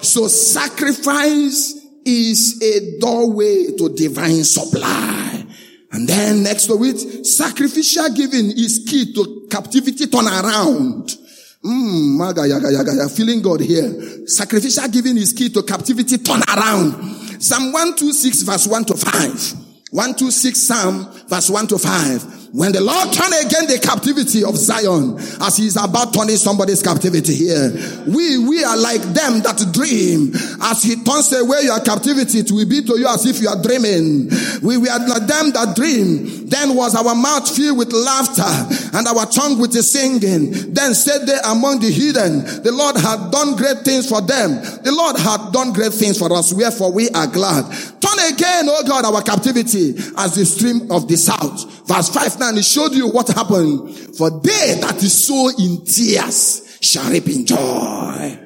So 0.02 0.28
sacrifice 0.28 1.74
is 2.06 2.62
a 2.62 3.00
doorway 3.00 3.76
to 3.78 3.90
divine 3.96 4.44
supply. 4.44 5.46
And 5.92 6.08
then 6.08 6.44
next 6.44 6.68
to 6.68 6.84
it, 6.84 7.26
sacrificial 7.26 8.10
giving 8.14 8.52
is 8.52 8.86
key 8.88 9.14
to 9.14 9.48
captivity 9.50 10.06
turnaround. 10.06 11.18
Mmm, 11.64 12.18
maga, 12.18 12.48
yaga, 12.48 12.72
yaga, 12.72 12.94
yaga, 12.94 13.10
feeling 13.10 13.42
God 13.42 13.62
here. 13.62 14.28
Sacrificial 14.28 14.88
giving 14.90 15.18
is 15.18 15.34
key 15.34 15.50
to 15.50 15.64
captivity 15.64 16.18
turnaround. 16.18 17.42
Psalm 17.42 17.72
126 17.72 18.44
verse 18.44 18.68
1 18.68 18.86
to 18.86 18.98
5. 18.98 19.54
126 19.92 20.60
Psalm 20.60 21.08
verse 21.28 21.50
1 21.50 21.68
to 21.68 21.78
5. 21.78 22.45
When 22.56 22.72
the 22.72 22.80
Lord 22.80 23.12
turn 23.12 23.36
again 23.36 23.68
the 23.68 23.84
captivity 23.84 24.48
of 24.48 24.56
Zion, 24.56 25.20
as 25.44 25.60
he 25.60 25.68
is 25.68 25.76
about 25.76 26.16
turning 26.16 26.40
somebody's 26.40 26.80
captivity 26.82 27.36
here, 27.36 27.68
we, 28.08 28.48
we 28.48 28.64
are 28.64 28.80
like 28.80 29.04
them 29.12 29.44
that 29.44 29.60
dream. 29.76 30.32
As 30.64 30.80
he 30.80 30.96
turns 31.04 31.36
away 31.36 31.68
your 31.68 31.84
captivity, 31.84 32.40
it 32.40 32.52
will 32.56 32.64
be 32.64 32.80
to 32.80 32.96
you 32.96 33.12
as 33.12 33.28
if 33.28 33.44
you 33.44 33.52
are 33.52 33.60
dreaming. 33.60 34.32
We, 34.64 34.80
we 34.80 34.88
are 34.88 35.04
like 35.04 35.28
them 35.28 35.52
that 35.52 35.76
dream. 35.76 36.48
Then 36.48 36.80
was 36.80 36.96
our 36.96 37.12
mouth 37.12 37.44
filled 37.44 37.76
with 37.78 37.92
laughter 37.92 38.48
and 38.96 39.04
our 39.04 39.28
tongue 39.28 39.60
with 39.60 39.76
the 39.76 39.84
singing. 39.84 40.72
Then 40.72 40.96
said 40.96 41.28
they 41.28 41.36
among 41.44 41.84
the 41.84 41.92
heathen, 41.92 42.64
the 42.64 42.72
Lord 42.72 42.96
had 42.96 43.36
done 43.36 43.60
great 43.60 43.84
things 43.84 44.08
for 44.08 44.24
them. 44.24 44.64
The 44.80 44.96
Lord 44.96 45.20
had 45.20 45.52
done 45.52 45.74
great 45.76 45.92
things 45.92 46.16
for 46.16 46.32
us. 46.32 46.54
Wherefore 46.56 46.96
we 46.96 47.12
are 47.12 47.28
glad. 47.28 47.68
Turn 48.00 48.32
again, 48.32 48.72
O 48.72 48.80
God, 48.88 49.04
our 49.04 49.20
captivity 49.24 50.00
as 50.16 50.40
the 50.40 50.48
stream 50.48 50.88
of 50.90 51.12
the 51.12 51.18
south. 51.20 51.84
Verse 51.86 52.10
5 52.10 52.40
and 52.50 52.58
he 52.58 52.64
showed 52.64 52.94
you 52.94 53.10
what 53.10 53.28
happened. 53.28 53.96
For 54.18 54.30
they 54.30 54.78
that 54.82 55.02
is 55.02 55.26
so 55.26 55.50
in 55.58 55.86
tears 55.86 56.78
shall 56.82 57.10
reap 57.12 57.28
in 57.28 57.46
joy. 57.46 58.40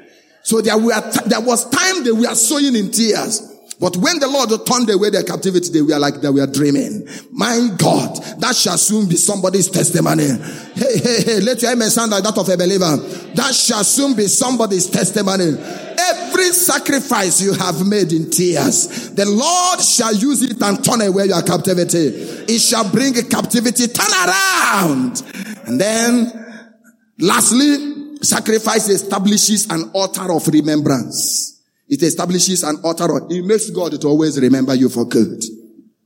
So 0.43 0.61
there 0.61 0.77
were, 0.77 0.99
there 1.27 1.41
was 1.41 1.69
time 1.69 2.03
they 2.03 2.11
were 2.11 2.33
sowing 2.35 2.75
in 2.75 2.91
tears. 2.91 3.41
But 3.79 3.95
when 3.95 4.19
the 4.19 4.27
Lord 4.27 4.49
turned 4.65 4.89
away 4.89 5.09
their 5.09 5.23
captivity, 5.23 5.71
they 5.71 5.81
were 5.81 5.97
like 5.97 6.19
they 6.19 6.29
were 6.29 6.45
dreaming. 6.47 7.07
My 7.31 7.69
God, 7.77 8.17
that 8.39 8.53
shall 8.53 8.77
soon 8.77 9.07
be 9.07 9.15
somebody's 9.15 9.69
testimony. 9.69 10.27
Hey, 10.75 10.99
hey, 10.99 11.23
hey, 11.23 11.39
let 11.39 11.61
your 11.61 11.71
amen 11.71 11.89
sound 11.89 12.11
like 12.11 12.23
that 12.23 12.37
of 12.37 12.49
a 12.49 12.57
believer. 12.57 12.97
That 13.35 13.55
shall 13.55 13.85
soon 13.85 14.15
be 14.15 14.27
somebody's 14.27 14.87
testimony. 14.89 15.55
Every 15.97 16.51
sacrifice 16.51 17.41
you 17.41 17.53
have 17.53 17.87
made 17.87 18.11
in 18.11 18.29
tears, 18.29 19.11
the 19.11 19.25
Lord 19.25 19.79
shall 19.79 20.13
use 20.13 20.41
it 20.41 20.61
and 20.61 20.83
turn 20.83 21.01
away 21.01 21.25
your 21.27 21.41
captivity. 21.41 22.07
It 22.51 22.59
shall 22.59 22.89
bring 22.91 23.13
captivity 23.13 23.87
turn 23.87 24.11
around. 24.11 25.23
And 25.65 25.79
then, 25.79 26.75
lastly, 27.17 28.17
sacrifice 28.21 28.89
establishes 28.89 29.69
an 29.69 29.91
altar 29.93 30.33
of 30.33 30.45
remembrance. 30.47 31.58
It 31.89 32.03
establishes 32.03 32.63
an 32.63 32.77
altar. 32.83 33.07
It 33.29 33.43
makes 33.45 33.69
God 33.71 33.99
to 33.99 34.07
always 34.07 34.39
remember 34.39 34.75
you 34.75 34.89
for 34.89 35.05
good. 35.05 35.43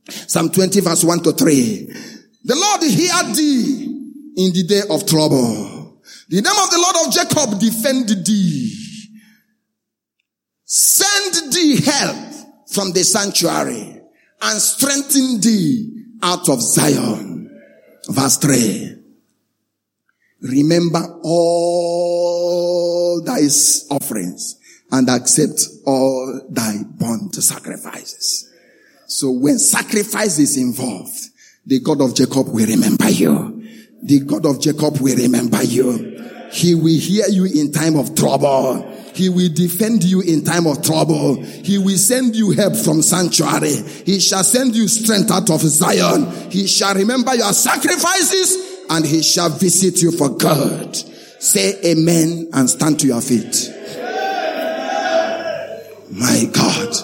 Psalm 0.09 0.49
20 0.49 0.79
verse 0.79 1.03
1 1.03 1.19
to 1.23 1.33
3. 1.33 1.93
The 2.45 2.55
Lord 2.55 2.81
hear 2.83 3.23
thee 3.35 3.83
in 4.37 4.53
the 4.53 4.63
day 4.63 4.81
of 4.89 5.05
trouble. 5.05 6.01
The 6.29 6.41
name 6.41 6.45
of 6.45 6.69
the 6.71 6.77
Lord 6.77 6.95
of 7.05 7.13
Jacob 7.13 7.59
defend 7.59 8.25
thee. 8.25 8.73
Send 10.65 11.53
thee 11.53 11.81
help 11.81 12.33
from 12.71 12.91
the 12.93 13.03
sanctuary 13.03 14.01
and 14.41 14.61
strengthen 14.61 15.39
thee 15.41 16.05
out 16.21 16.47
of 16.49 16.61
Zion. 16.61 17.49
Verse 18.09 18.37
3. 18.37 18.97
Remember 20.41 21.19
all 21.23 23.21
thy 23.23 23.41
offerings 23.89 24.59
and 24.93 25.09
accept 25.09 25.59
all 25.85 26.39
thy 26.49 26.83
burnt 26.83 27.33
sacrifices. 27.35 28.49
So 29.07 29.31
when 29.31 29.57
sacrifice 29.57 30.37
is 30.37 30.55
involved, 30.55 31.17
the 31.65 31.79
God 31.79 31.99
of 31.99 32.13
Jacob 32.15 32.47
will 32.47 32.67
remember 32.67 33.09
you. 33.09 33.67
The 34.03 34.19
God 34.19 34.45
of 34.45 34.61
Jacob 34.61 34.99
will 34.99 35.17
remember 35.17 35.63
you. 35.63 36.13
He 36.51 36.75
will 36.75 36.99
hear 36.99 37.25
you 37.27 37.45
in 37.45 37.71
time 37.71 37.95
of 37.95 38.13
trouble. 38.13 38.87
He 39.15 39.29
will 39.29 39.51
defend 39.51 40.03
you 40.03 40.21
in 40.21 40.43
time 40.43 40.67
of 40.67 40.83
trouble. 40.83 41.41
He 41.41 41.79
will 41.79 41.97
send 41.97 42.35
you 42.35 42.51
help 42.51 42.75
from 42.75 43.01
sanctuary. 43.01 43.73
He 44.05 44.19
shall 44.19 44.43
send 44.43 44.75
you 44.75 44.87
strength 44.87 45.31
out 45.31 45.49
of 45.49 45.61
Zion. 45.61 46.51
He 46.51 46.67
shall 46.67 46.93
remember 46.93 47.33
your 47.33 47.53
sacrifices 47.53 48.85
and 48.91 49.03
he 49.03 49.23
shall 49.23 49.49
visit 49.49 50.03
you 50.03 50.11
for 50.11 50.29
good. 50.29 50.95
Say 50.95 51.81
amen 51.91 52.49
and 52.53 52.69
stand 52.69 52.99
to 52.99 53.07
your 53.07 53.21
feet. 53.21 53.71
My 56.15 56.45
God. 56.51 56.95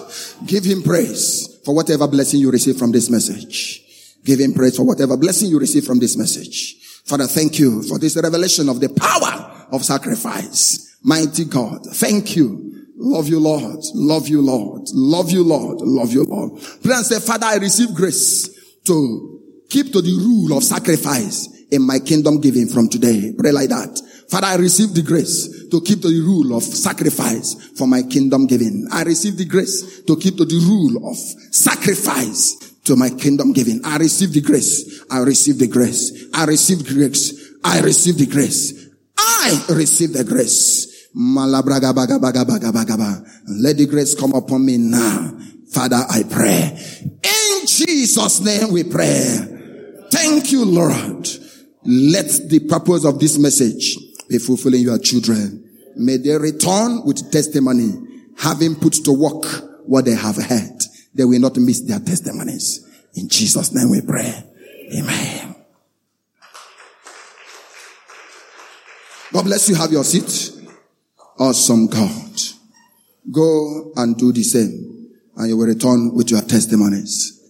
Give 0.46 0.64
him 0.64 0.84
praise 0.84 1.60
for 1.66 1.76
whatever 1.76 2.08
blessing 2.08 2.40
you 2.40 2.52
receive 2.52 2.78
from 2.78 2.92
this 2.92 3.10
message. 3.10 3.84
Give 4.24 4.40
him 4.40 4.54
praise 4.54 4.78
for 4.78 4.84
whatever 4.84 5.18
blessing 5.18 5.50
you 5.50 5.60
receive 5.60 5.86
from 5.86 6.00
this 6.00 6.16
message. 6.16 6.76
Father, 7.06 7.26
thank 7.26 7.58
you 7.58 7.82
for 7.84 7.98
this 7.98 8.16
revelation 8.16 8.70
of 8.70 8.80
the 8.80 8.90
power 8.90 9.68
of 9.72 9.84
sacrifice. 9.84 10.98
Mighty 11.04 11.46
God, 11.46 11.80
thank 11.94 12.36
you. 12.36 12.86
Love 12.98 13.28
you, 13.30 13.40
Lord. 13.40 13.80
Love 13.96 14.28
you, 14.28 14.42
Lord. 14.42 14.84
Love 14.94 15.32
you, 15.32 15.44
Lord. 15.44 15.80
Love 15.82 16.12
you, 16.12 16.26
Lord. 16.26 16.62
Pray 16.84 16.96
and 16.96 17.06
say, 17.06 17.20
Father, 17.20 17.46
I 17.46 17.56
receive 17.56 17.96
grace 17.96 18.50
to 18.84 19.42
keep 19.70 19.92
to 19.94 20.02
the 20.02 20.12
rule 20.12 20.58
of 20.58 20.64
sacrifice 20.64 21.48
in 21.72 21.82
my 21.82 22.00
kingdom 22.00 22.42
giving 22.42 22.68
from 22.68 22.90
today. 22.90 23.34
Pray 23.38 23.52
like 23.52 23.70
that. 23.70 24.02
Father, 24.30 24.48
I 24.48 24.56
receive 24.56 24.94
the 24.94 25.02
grace 25.02 25.68
to 25.70 25.82
keep 25.82 26.02
to 26.02 26.08
the 26.08 26.22
rule 26.22 26.56
of 26.56 26.64
sacrifice 26.64 27.56
for 27.76 27.88
my 27.88 28.04
kingdom 28.04 28.46
giving. 28.46 28.88
I 28.92 29.02
receive 29.04 29.38
the 29.38 29.46
grace 29.46 30.02
to 30.04 30.16
keep 30.18 30.38
to 30.38 30.46
the 30.46 30.60
rule 30.68 31.10
of 31.10 31.18
sacrifice 31.18 32.76
to 32.84 32.96
my 32.96 33.10
kingdom 33.10 33.54
giving. 33.54 33.82
I 33.84 33.98
receive 33.98 34.34
the 34.34 34.42
grace. 34.42 35.04
I 35.10 35.20
receive 35.20 35.58
the 35.58 35.68
grace. 35.68 36.26
I 36.34 36.46
receive 36.46 36.86
grace. 36.86 37.34
I 37.64 37.80
receive 37.82 38.18
the 38.18 38.28
grace. 38.28 38.88
I 39.18 39.66
receive 39.70 40.14
the 40.14 40.24
grace. 40.24 41.10
Let 43.62 43.78
the 43.78 43.86
grace 43.90 44.14
come 44.16 44.34
upon 44.34 44.66
me 44.66 44.78
now. 44.78 45.40
Father, 45.72 46.04
I 46.08 46.24
pray. 46.24 46.78
In 47.02 47.66
Jesus' 47.66 48.42
name 48.42 48.72
we 48.72 48.84
pray. 48.84 50.06
Thank 50.12 50.52
you, 50.52 50.66
Lord. 50.66 51.28
Let 51.84 52.28
the 52.50 52.60
purpose 52.68 53.06
of 53.06 53.20
this 53.20 53.38
message 53.40 53.98
be 54.30 54.38
fulfilling 54.38 54.82
your 54.82 55.00
children. 55.00 55.66
May 55.96 56.18
they 56.18 56.38
return 56.38 57.04
with 57.04 57.32
testimony, 57.32 57.92
having 58.38 58.76
put 58.76 58.94
to 59.04 59.12
work 59.12 59.44
what 59.86 60.06
they 60.06 60.16
have 60.16 60.38
heard. 60.38 60.80
They 61.14 61.26
will 61.26 61.40
not 61.40 61.58
miss 61.58 61.82
their 61.82 62.00
testimonies. 62.00 62.88
In 63.16 63.28
Jesus' 63.28 63.74
name 63.74 63.90
we 63.90 64.02
pray. 64.02 64.44
Amen. 64.96 65.56
God 69.34 69.44
bless 69.44 69.68
you. 69.68 69.76
Have 69.76 69.92
your 69.92 70.04
seat. 70.04 70.52
Awesome 71.38 71.88
God. 71.88 72.42
Go 73.32 73.92
and 73.96 74.18
do 74.18 74.32
the 74.32 74.44
same 74.44 75.00
and 75.40 75.48
you 75.48 75.58
will 75.58 75.68
return 75.68 76.14
with 76.14 76.30
your 76.30 76.42
testimonies. 76.42 77.39